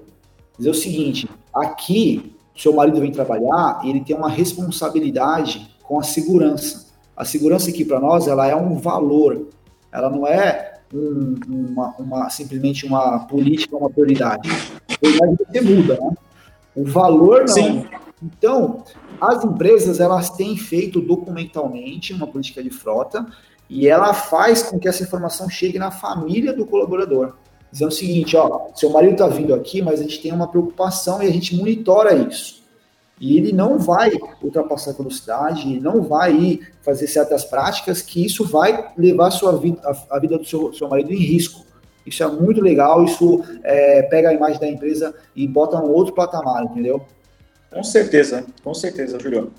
Dizer 0.57 0.71
o 0.71 0.75
seguinte: 0.75 1.29
aqui, 1.53 2.35
seu 2.57 2.73
marido 2.73 3.01
vem 3.01 3.13
trabalhar 3.13 3.81
e 3.85 3.91
ele 3.91 4.01
tem 4.01 4.17
uma 4.17 4.29
responsabilidade 4.29 5.75
com 5.83 5.99
a 5.99 6.03
segurança. 6.03 6.87
A 7.17 7.25
segurança 7.25 7.71
aqui 7.71 7.85
para 7.85 8.01
nós 8.01 8.27
ela 8.27 8.47
é 8.47 8.55
um 8.55 8.77
valor, 8.77 9.49
ela 9.93 10.09
não 10.09 10.27
é 10.27 10.81
um, 10.93 11.35
uma, 11.49 11.95
uma, 11.99 12.31
simplesmente 12.31 12.87
uma 12.87 13.21
política, 13.21 13.77
uma 13.77 13.91
prioridade. 13.91 14.49
A 14.91 14.99
prioridade 14.99 15.37
você 15.49 15.61
muda, 15.61 15.99
né? 16.01 16.13
O 16.75 16.85
valor 16.85 17.41
não. 17.41 17.49
Sim. 17.49 17.85
Então, 18.23 18.85
as 19.21 19.45
empresas 19.45 19.99
elas 19.99 20.31
têm 20.31 20.57
feito 20.57 21.01
documentalmente 21.01 22.13
uma 22.13 22.27
política 22.27 22.63
de 22.63 22.71
frota 22.71 23.27
e 23.69 23.89
ela 23.89 24.13
faz 24.13 24.63
com 24.63 24.79
que 24.79 24.89
essa 24.89 25.03
informação 25.03 25.49
chegue 25.49 25.79
na 25.79 25.91
família 25.91 26.53
do 26.53 26.67
colaborador. 26.67 27.35
Dizendo 27.71 27.89
o 27.89 27.95
seguinte, 27.95 28.37
ó, 28.37 28.69
seu 28.75 28.91
marido 28.91 29.13
está 29.13 29.29
vindo 29.29 29.55
aqui, 29.55 29.81
mas 29.81 30.01
a 30.01 30.03
gente 30.03 30.21
tem 30.21 30.33
uma 30.33 30.49
preocupação 30.49 31.23
e 31.23 31.27
a 31.27 31.31
gente 31.31 31.55
monitora 31.55 32.15
isso. 32.15 32.61
E 33.21 33.37
ele 33.37 33.53
não 33.53 33.79
vai 33.79 34.11
ultrapassar 34.43 34.93
a 34.93 34.95
velocidade, 34.95 35.79
não 35.79 36.03
vai 36.03 36.33
ir 36.35 36.73
fazer 36.81 37.07
certas 37.07 37.45
práticas 37.45 38.01
que 38.01 38.25
isso 38.25 38.45
vai 38.45 38.93
levar 38.97 39.29
a, 39.29 39.31
sua 39.31 39.57
vida, 39.57 39.81
a, 39.85 40.17
a 40.17 40.19
vida 40.19 40.39
do 40.39 40.45
seu, 40.45 40.73
seu 40.73 40.89
marido 40.89 41.13
em 41.13 41.19
risco. 41.19 41.65
Isso 42.05 42.23
é 42.23 42.27
muito 42.27 42.63
legal, 42.63 43.05
isso 43.05 43.45
é, 43.63 44.03
pega 44.03 44.31
a 44.31 44.35
imagem 44.35 44.59
da 44.59 44.67
empresa 44.67 45.15
e 45.37 45.47
bota 45.47 45.77
um 45.77 45.91
outro 45.91 46.15
patamar, 46.15 46.65
entendeu? 46.65 47.05
Com 47.71 47.85
certeza, 47.85 48.45
com 48.65 48.75
certeza, 48.75 49.19
Julio. 49.21 49.53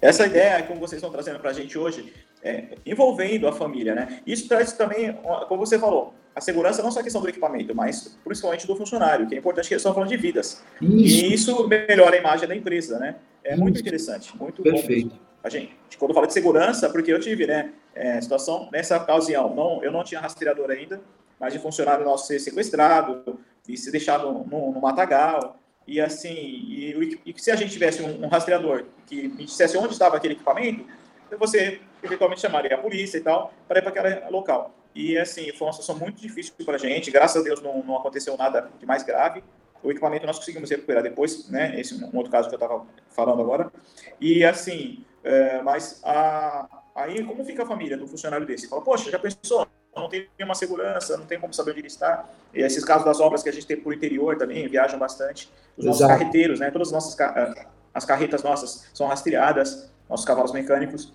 Essa 0.00 0.26
ideia, 0.26 0.62
como 0.62 0.78
vocês 0.78 0.98
estão 0.98 1.10
trazendo 1.10 1.40
para 1.40 1.50
a 1.50 1.54
gente 1.54 1.76
hoje, 1.76 2.12
é, 2.42 2.76
envolvendo 2.86 3.46
a 3.46 3.52
família, 3.52 3.94
né? 3.94 4.20
Isso 4.26 4.48
traz 4.48 4.72
também, 4.72 5.12
como 5.48 5.64
você 5.64 5.78
falou, 5.78 6.14
a 6.34 6.40
segurança 6.40 6.82
não 6.82 6.90
só 6.90 7.00
a 7.00 7.02
questão 7.02 7.20
do 7.20 7.28
equipamento, 7.28 7.74
mas 7.74 8.18
principalmente 8.24 8.66
do 8.66 8.76
funcionário, 8.76 9.26
que 9.26 9.34
é 9.34 9.38
importante 9.38 9.68
que 9.68 9.74
eles 9.74 9.82
estão 9.82 9.92
falando 9.92 10.08
de 10.08 10.16
vidas. 10.16 10.62
Isso. 10.80 11.24
E 11.24 11.34
isso 11.34 11.68
melhora 11.68 12.16
a 12.16 12.18
imagem 12.18 12.48
da 12.48 12.54
empresa, 12.54 12.98
né? 12.98 13.16
É 13.44 13.52
isso. 13.52 13.60
muito 13.60 13.80
interessante, 13.80 14.36
muito 14.36 14.62
Perfeito. 14.62 15.10
bom. 15.10 15.30
A 15.42 15.48
gente, 15.48 15.74
quando 15.98 16.12
fala 16.12 16.26
de 16.26 16.34
segurança, 16.34 16.90
porque 16.90 17.12
eu 17.12 17.18
tive, 17.18 17.46
né, 17.46 17.72
é, 17.94 18.20
situação 18.20 18.68
nessa 18.70 18.98
ocasião, 18.98 19.54
não, 19.54 19.82
eu 19.82 19.90
não 19.90 20.04
tinha 20.04 20.20
rastreador 20.20 20.70
ainda, 20.70 21.00
mas 21.38 21.54
de 21.54 21.58
funcionário 21.58 22.04
nosso 22.04 22.26
ser 22.26 22.38
sequestrado 22.38 23.38
e 23.66 23.76
ser 23.76 23.90
deixado 23.90 24.30
no, 24.30 24.72
no 24.72 24.80
matagal. 24.80 25.56
E 25.86 25.98
assim, 25.98 26.34
e, 26.34 27.20
e, 27.24 27.34
se 27.40 27.50
a 27.50 27.56
gente 27.56 27.72
tivesse 27.72 28.02
um, 28.02 28.24
um 28.24 28.28
rastreador 28.28 28.84
que 29.06 29.28
me 29.28 29.46
dissesse 29.46 29.78
onde 29.78 29.94
estava 29.94 30.16
aquele 30.16 30.34
equipamento, 30.34 30.84
você 31.38 31.80
eventualmente 32.02 32.40
chamaria 32.40 32.74
a 32.74 32.78
polícia 32.78 33.18
e 33.18 33.20
tal 33.20 33.52
para 33.68 33.78
ir 33.78 33.82
para 33.82 33.90
aquele 33.90 34.30
local. 34.30 34.74
E 34.94 35.16
assim, 35.18 35.52
foi 35.52 35.66
uma 35.66 35.72
situação 35.72 35.96
muito 35.96 36.20
difícil 36.20 36.52
para 36.64 36.74
a 36.74 36.78
gente. 36.78 37.10
Graças 37.10 37.40
a 37.40 37.44
Deus 37.44 37.62
não, 37.62 37.82
não 37.82 37.96
aconteceu 37.96 38.36
nada 38.36 38.70
de 38.78 38.86
mais 38.86 39.02
grave. 39.02 39.42
O 39.82 39.90
equipamento 39.90 40.26
nós 40.26 40.38
conseguimos 40.38 40.68
recuperar 40.68 41.02
depois, 41.02 41.48
né? 41.48 41.78
Esse 41.80 41.94
é 41.94 42.06
um 42.06 42.16
outro 42.16 42.30
caso 42.30 42.48
que 42.48 42.54
eu 42.54 42.58
estava 42.58 42.84
falando 43.08 43.40
agora. 43.40 43.72
E 44.20 44.44
assim, 44.44 45.04
é, 45.24 45.62
mas 45.62 46.00
a, 46.04 46.82
aí 46.94 47.24
como 47.24 47.44
fica 47.44 47.62
a 47.62 47.66
família 47.66 47.96
do 47.96 48.06
funcionário 48.06 48.46
desse? 48.46 48.68
Fala, 48.68 48.82
poxa, 48.82 49.10
já 49.10 49.18
pensou? 49.18 49.66
Não 49.94 50.08
tem 50.08 50.28
nenhuma 50.38 50.54
segurança, 50.54 51.16
não 51.16 51.26
tem 51.26 51.40
como 51.40 51.52
saber 51.52 51.72
onde 51.72 51.80
ele 51.80 51.88
está. 51.88 52.28
E 52.54 52.60
esses 52.60 52.84
casos 52.84 53.04
das 53.04 53.20
obras 53.20 53.42
que 53.42 53.48
a 53.48 53.52
gente 53.52 53.66
tem 53.66 53.76
por 53.76 53.94
interior 53.94 54.36
também 54.36 54.68
viajam 54.68 54.98
bastante. 54.98 55.50
Os 55.76 55.84
nossos 55.84 56.02
Exato. 56.02 56.18
carreteiros, 56.18 56.60
né? 56.60 56.70
Todas 56.70 56.88
as 56.88 56.92
nossas 56.92 57.16
as 57.92 58.04
carretas 58.04 58.42
nossas 58.42 58.88
são 58.94 59.08
rastreadas, 59.08 59.90
nossos 60.08 60.24
cavalos 60.24 60.52
mecânicos. 60.52 61.12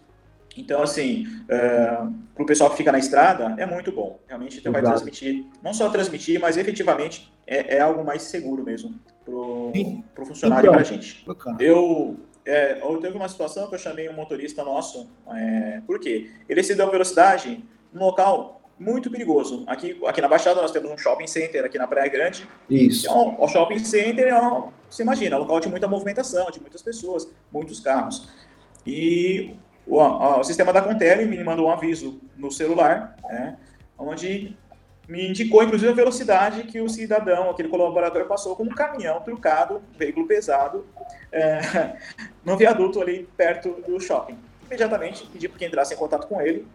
Então, 0.57 0.81
assim, 0.81 1.25
é, 1.49 1.97
para 2.33 2.43
o 2.43 2.45
pessoal 2.45 2.69
que 2.69 2.77
fica 2.77 2.91
na 2.91 2.99
estrada, 2.99 3.55
é 3.57 3.65
muito 3.65 3.91
bom. 3.91 4.19
Realmente 4.27 4.59
então, 4.59 4.71
vai 4.71 4.81
transmitir, 4.81 5.45
não 5.61 5.73
só 5.73 5.89
transmitir, 5.89 6.39
mas 6.39 6.57
efetivamente 6.57 7.31
é, 7.45 7.77
é 7.77 7.81
algo 7.81 8.03
mais 8.03 8.23
seguro 8.23 8.63
mesmo 8.63 8.95
para 9.23 10.23
o 10.23 10.25
funcionário 10.25 10.69
e 10.69 10.71
para 10.71 10.81
a 10.81 10.83
gente. 10.83 11.23
Bacana. 11.25 11.57
Eu, 11.59 12.17
é, 12.45 12.79
eu 12.81 12.97
teve 12.97 13.17
uma 13.17 13.27
situação 13.27 13.67
que 13.67 13.75
eu 13.75 13.79
chamei 13.79 14.07
um 14.07 14.13
motorista 14.13 14.63
nosso, 14.63 15.09
é, 15.33 15.81
por 15.85 15.99
quê? 15.99 16.31
Ele 16.47 16.63
se 16.63 16.75
deu 16.75 16.89
velocidade 16.89 17.63
num 17.91 18.05
local 18.05 18.61
muito 18.77 19.09
perigoso. 19.09 19.63
Aqui, 19.67 19.99
aqui 20.05 20.21
na 20.21 20.27
Baixada 20.27 20.61
nós 20.61 20.71
temos 20.71 20.91
um 20.91 20.97
shopping 20.97 21.27
center 21.27 21.65
aqui 21.65 21.77
na 21.77 21.87
Praia 21.87 22.09
Grande. 22.09 22.47
Isso. 22.69 23.07
Então, 23.07 23.35
o 23.39 23.47
shopping 23.47 23.79
center 23.79 24.27
é 24.27 24.41
um, 24.41 24.69
você 24.89 25.01
imagina, 25.01 25.37
um 25.37 25.39
local 25.39 25.59
de 25.59 25.69
muita 25.69 25.87
movimentação, 25.87 26.51
de 26.51 26.59
muitas 26.59 26.81
pessoas, 26.81 27.27
muitos 27.51 27.79
carros. 27.79 28.29
E 28.85 29.55
o, 29.87 29.99
o 30.01 30.43
sistema 30.43 30.73
da 30.73 30.81
Contele 30.81 31.25
me 31.25 31.43
mandou 31.43 31.67
um 31.67 31.71
aviso 31.71 32.19
no 32.37 32.51
celular, 32.51 33.15
né, 33.23 33.57
onde 33.97 34.57
me 35.07 35.29
indicou, 35.29 35.63
inclusive, 35.63 35.91
a 35.91 35.95
velocidade 35.95 36.63
que 36.63 36.81
o 36.81 36.89
cidadão, 36.89 37.49
aquele 37.49 37.69
colaborador, 37.69 38.25
passou 38.25 38.55
com 38.55 38.63
um 38.63 38.69
caminhão 38.69 39.21
trucado, 39.21 39.81
um 39.93 39.97
veículo 39.97 40.27
pesado, 40.27 40.85
é, 41.31 41.59
no 42.43 42.57
viaduto 42.57 43.01
ali 43.01 43.27
perto 43.37 43.81
do 43.87 43.99
shopping. 43.99 44.37
Imediatamente 44.65 45.27
pedi 45.27 45.47
para 45.47 45.59
que 45.59 45.65
entrasse 45.65 45.93
em 45.93 45.97
contato 45.97 46.27
com 46.27 46.41
ele. 46.41 46.65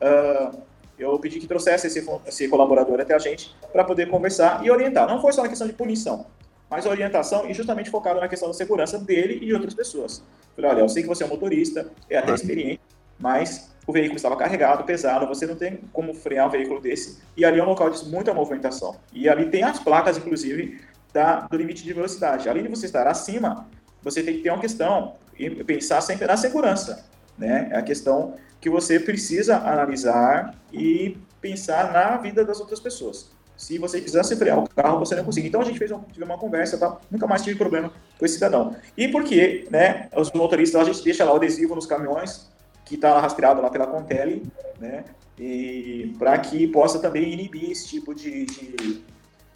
Uh, 0.00 0.60
eu 0.98 1.16
pedi 1.18 1.38
que 1.38 1.46
trouxesse 1.46 1.86
esse, 1.86 2.04
esse 2.26 2.48
colaborador 2.48 3.00
até 3.00 3.14
a 3.14 3.18
gente 3.18 3.54
para 3.72 3.84
poder 3.84 4.08
conversar 4.08 4.64
e 4.64 4.70
orientar. 4.70 5.06
Não 5.06 5.20
foi 5.20 5.32
só 5.32 5.42
na 5.42 5.48
questão 5.48 5.66
de 5.66 5.72
punição, 5.72 6.26
mas 6.70 6.86
orientação 6.86 7.48
e 7.48 7.54
justamente 7.54 7.90
focado 7.90 8.20
na 8.20 8.28
questão 8.28 8.48
da 8.48 8.54
segurança 8.54 8.98
dele 8.98 9.38
e 9.42 9.46
de 9.46 9.54
outras 9.54 9.74
pessoas. 9.74 10.22
Falei, 10.54 10.70
olha, 10.70 10.80
eu 10.80 10.88
sei 10.88 11.02
que 11.02 11.08
você 11.08 11.22
é 11.22 11.26
um 11.26 11.30
motorista, 11.30 11.90
é 12.08 12.16
até 12.16 12.34
experiente, 12.34 12.80
mas 13.18 13.70
o 13.86 13.92
veículo 13.92 14.16
estava 14.16 14.36
carregado, 14.36 14.84
pesado, 14.84 15.26
você 15.26 15.46
não 15.46 15.54
tem 15.54 15.80
como 15.92 16.12
frear 16.12 16.48
um 16.48 16.50
veículo 16.50 16.80
desse, 16.80 17.18
e 17.36 17.44
ali 17.44 17.60
é 17.60 17.62
um 17.62 17.66
local 17.66 17.88
de 17.88 18.04
muita 18.06 18.34
movimentação. 18.34 18.96
E 19.12 19.28
ali 19.28 19.48
tem 19.48 19.62
as 19.62 19.78
placas, 19.78 20.16
inclusive, 20.16 20.80
da, 21.12 21.40
do 21.40 21.56
limite 21.56 21.84
de 21.84 21.92
velocidade. 21.92 22.48
Além 22.48 22.64
de 22.64 22.68
você 22.68 22.86
estar 22.86 23.06
acima, 23.06 23.68
você 24.02 24.22
tem 24.22 24.36
que 24.36 24.42
ter 24.42 24.50
uma 24.50 24.60
questão 24.60 25.14
e 25.38 25.50
pensar 25.64 26.00
sempre 26.00 26.26
na 26.26 26.36
segurança, 26.36 27.06
né? 27.38 27.68
É 27.70 27.76
a 27.76 27.82
questão 27.82 28.34
que 28.60 28.68
você 28.68 28.98
precisa 28.98 29.58
analisar 29.58 30.54
e 30.72 31.16
pensar 31.40 31.92
na 31.92 32.16
vida 32.16 32.44
das 32.44 32.58
outras 32.58 32.80
pessoas. 32.80 33.30
Se 33.56 33.78
você 33.78 34.00
quisesse 34.00 34.36
frear 34.36 34.58
o 34.58 34.68
carro, 34.68 34.98
você 34.98 35.14
não 35.14 35.24
consegue. 35.24 35.48
Então 35.48 35.60
a 35.60 35.64
gente 35.64 35.78
fez 35.78 35.90
uma, 35.90 36.04
tive 36.12 36.24
uma 36.24 36.36
conversa, 36.36 36.76
tá? 36.76 36.98
nunca 37.10 37.26
mais 37.26 37.42
tive 37.42 37.56
problema 37.56 37.90
com 38.18 38.24
esse 38.24 38.34
cidadão. 38.34 38.76
E 38.96 39.08
porque, 39.08 39.66
né, 39.70 40.08
os 40.14 40.30
motoristas, 40.32 40.80
a 40.80 40.84
gente 40.84 41.02
deixa 41.02 41.24
lá 41.24 41.32
o 41.32 41.36
adesivo 41.36 41.74
nos 41.74 41.86
caminhões, 41.86 42.48
que 42.84 42.96
está 42.96 43.18
rastreado 43.18 43.62
lá 43.62 43.70
pela 43.70 43.86
Contele, 43.86 44.42
né, 44.78 45.04
e 45.38 46.14
para 46.18 46.38
que 46.38 46.66
possa 46.68 46.98
também 46.98 47.32
inibir 47.32 47.70
esse 47.70 47.88
tipo 47.88 48.14
de, 48.14 48.44
de, 48.44 49.02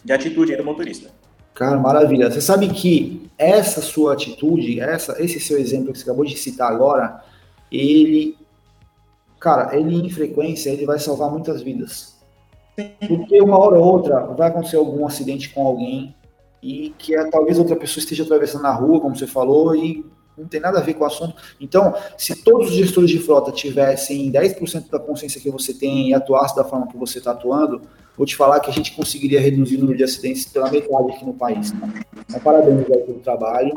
de 0.03 0.13
atitude 0.13 0.55
do 0.55 0.63
motorista. 0.63 1.09
Cara, 1.53 1.77
maravilha. 1.77 2.31
Você 2.31 2.41
sabe 2.41 2.69
que 2.69 3.29
essa 3.37 3.81
sua 3.81 4.13
atitude, 4.13 4.79
essa, 4.79 5.21
esse 5.21 5.39
seu 5.39 5.57
exemplo 5.57 5.91
que 5.91 5.99
você 5.99 6.03
acabou 6.03 6.25
de 6.25 6.37
citar 6.37 6.71
agora, 6.71 7.23
ele, 7.71 8.37
cara, 9.39 9.75
ele 9.77 9.95
em 9.95 10.09
frequência, 10.09 10.69
ele 10.69 10.85
vai 10.85 10.97
salvar 10.97 11.29
muitas 11.29 11.61
vidas. 11.61 12.20
Porque 13.07 13.41
uma 13.41 13.57
hora 13.57 13.77
ou 13.77 13.85
outra 13.85 14.19
vai 14.27 14.49
acontecer 14.49 14.77
algum 14.77 15.05
acidente 15.05 15.49
com 15.49 15.65
alguém 15.65 16.15
e 16.61 16.93
que 16.97 17.15
é, 17.15 17.29
talvez 17.29 17.57
outra 17.57 17.75
pessoa 17.75 18.01
esteja 18.01 18.23
atravessando 18.23 18.63
na 18.63 18.73
rua, 18.73 18.99
como 18.99 19.15
você 19.15 19.27
falou, 19.27 19.75
e 19.75 20.05
não 20.37 20.47
tem 20.47 20.61
nada 20.61 20.79
a 20.79 20.81
ver 20.81 20.93
com 20.93 21.03
o 21.03 21.07
assunto. 21.07 21.35
Então, 21.59 21.93
se 22.17 22.35
todos 22.43 22.69
os 22.69 22.75
gestores 22.75 23.09
de 23.09 23.19
frota 23.19 23.51
tivessem 23.51 24.31
10% 24.31 24.89
da 24.89 24.99
consciência 24.99 25.41
que 25.41 25.49
você 25.49 25.73
tem 25.73 26.09
e 26.09 26.13
atuassem 26.13 26.55
da 26.55 26.63
forma 26.63 26.87
que 26.87 26.97
você 26.97 27.17
está 27.17 27.31
atuando, 27.31 27.81
vou 28.15 28.25
te 28.25 28.35
falar 28.35 28.59
que 28.59 28.69
a 28.69 28.73
gente 28.73 28.95
conseguiria 28.95 29.41
reduzir 29.41 29.77
o 29.77 29.79
número 29.79 29.97
de 29.97 30.03
acidentes 30.03 30.45
pela 30.45 30.69
metade 30.69 31.11
aqui 31.11 31.25
no 31.25 31.33
país. 31.33 31.71
Tá? 31.71 31.89
Então, 32.27 32.39
parabéns 32.39 32.85
pelo 32.85 33.19
trabalho. 33.19 33.73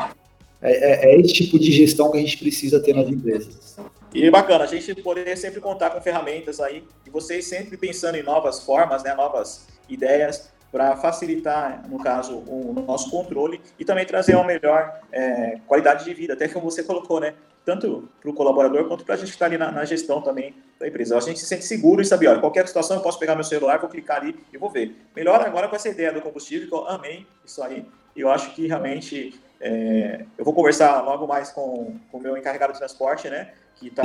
É, 0.60 1.10
é, 1.10 1.14
é, 1.14 1.20
esse 1.20 1.34
tipo 1.34 1.58
de 1.58 1.70
gestão 1.70 2.10
que 2.10 2.16
a 2.16 2.20
gente 2.20 2.38
precisa 2.38 2.80
ter 2.80 2.94
nas 2.94 3.08
empresas. 3.08 3.76
E 4.14 4.30
bacana, 4.30 4.62
a 4.62 4.66
gente 4.68 4.94
poder 5.02 5.36
sempre 5.36 5.60
contar 5.60 5.90
com 5.90 6.00
ferramentas 6.00 6.60
aí, 6.60 6.86
e 7.04 7.10
vocês 7.10 7.46
sempre 7.46 7.76
pensando 7.76 8.14
em 8.16 8.22
novas 8.22 8.62
formas, 8.62 9.02
né, 9.02 9.12
novas 9.12 9.66
ideias, 9.88 10.52
para 10.70 10.96
facilitar, 10.96 11.88
no 11.88 11.98
caso, 11.98 12.38
o 12.48 12.72
nosso 12.86 13.10
controle 13.10 13.60
e 13.78 13.84
também 13.84 14.04
trazer 14.04 14.34
uma 14.34 14.44
melhor 14.44 15.00
é, 15.12 15.58
qualidade 15.66 16.04
de 16.04 16.14
vida, 16.14 16.34
até 16.34 16.48
como 16.48 16.68
você 16.68 16.82
colocou, 16.82 17.20
né? 17.20 17.34
Tanto 17.64 18.08
para 18.20 18.30
o 18.30 18.34
colaborador 18.34 18.86
quanto 18.86 19.04
para 19.04 19.14
a 19.14 19.16
gente 19.16 19.28
que 19.28 19.34
está 19.34 19.46
ali 19.46 19.56
na, 19.56 19.70
na, 19.70 19.84
gestão 19.84 20.20
também 20.20 20.52
da 20.78 20.88
empresa. 20.88 21.16
A 21.16 21.20
gente 21.20 21.38
se 21.38 21.46
sente 21.46 21.64
seguro 21.64 22.02
e 22.02 22.04
sabe, 22.04 22.26
olha, 22.26 22.40
qualquer 22.40 22.66
situação 22.66 22.96
eu 22.96 23.02
posso 23.04 23.20
pegar 23.20 23.36
meu 23.36 23.44
celular, 23.44 23.78
vou 23.78 23.88
clicar 23.88 24.18
ali 24.18 24.36
e 24.52 24.58
vou 24.58 24.68
ver. 24.68 24.96
Melhor 25.14 25.40
agora 25.40 25.68
com 25.68 25.76
essa 25.76 25.88
ideia 25.88 26.12
do 26.12 26.20
combustível, 26.20 26.68
que 26.68 26.74
eu 26.74 26.88
amei 26.88 27.24
isso 27.44 27.62
aí. 27.62 27.86
E 28.16 28.20
eu 28.20 28.28
acho 28.28 28.52
que 28.52 28.66
realmente 28.66 29.40
é, 29.60 30.24
eu 30.36 30.44
vou 30.44 30.52
conversar 30.52 31.02
logo 31.02 31.26
mais 31.26 31.50
com, 31.52 31.96
com 32.10 32.18
o 32.18 32.20
meu 32.20 32.36
encarregado 32.36 32.72
de 32.72 32.80
transporte, 32.80 33.30
né? 33.30 33.52
Que 33.84 33.90
está 33.90 34.02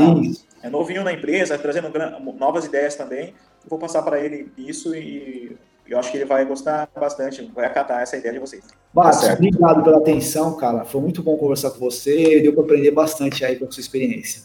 é 0.62 0.70
novinho 0.70 1.04
na 1.04 1.14
empresa, 1.14 1.58
trazendo 1.58 1.90
novas 2.38 2.66
ideias 2.66 2.96
também. 2.96 3.30
Eu 3.64 3.70
vou 3.70 3.80
passar 3.80 4.02
para 4.02 4.20
ele 4.20 4.52
isso 4.58 4.94
e 4.94 5.56
eu 5.88 5.98
acho 5.98 6.12
que 6.12 6.18
ele 6.18 6.26
vai 6.26 6.46
gostar 6.46 6.90
bastante, 6.94 7.50
vai 7.56 7.66
acatar 7.66 8.02
essa 8.02 8.18
ideia 8.18 8.34
de 8.34 8.40
vocês. 8.40 8.64
Márcio, 8.94 9.28
tá 9.28 9.34
obrigado 9.34 9.84
pela 9.84 9.98
atenção, 9.98 10.56
cara. 10.58 10.84
Foi 10.84 11.00
muito 11.00 11.24
bom 11.24 11.38
conversar 11.38 11.72
com 11.72 11.80
você, 11.80 12.42
deu 12.42 12.54
para 12.54 12.64
aprender 12.64 12.92
bastante 12.92 13.46
aí 13.46 13.56
com 13.56 13.66
a 13.66 13.72
sua 13.72 13.82
experiência. 13.82 14.44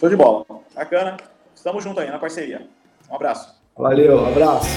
Show 0.00 0.08
de 0.08 0.16
bola. 0.16 0.46
Bacana. 0.74 1.16
Estamos 1.54 1.84
juntos 1.84 2.02
aí 2.02 2.10
na 2.10 2.18
parceria. 2.18 2.66
Um 3.10 3.14
abraço. 3.14 3.54
Valeu, 3.76 4.16
um 4.18 4.26
abraço. 4.28 4.68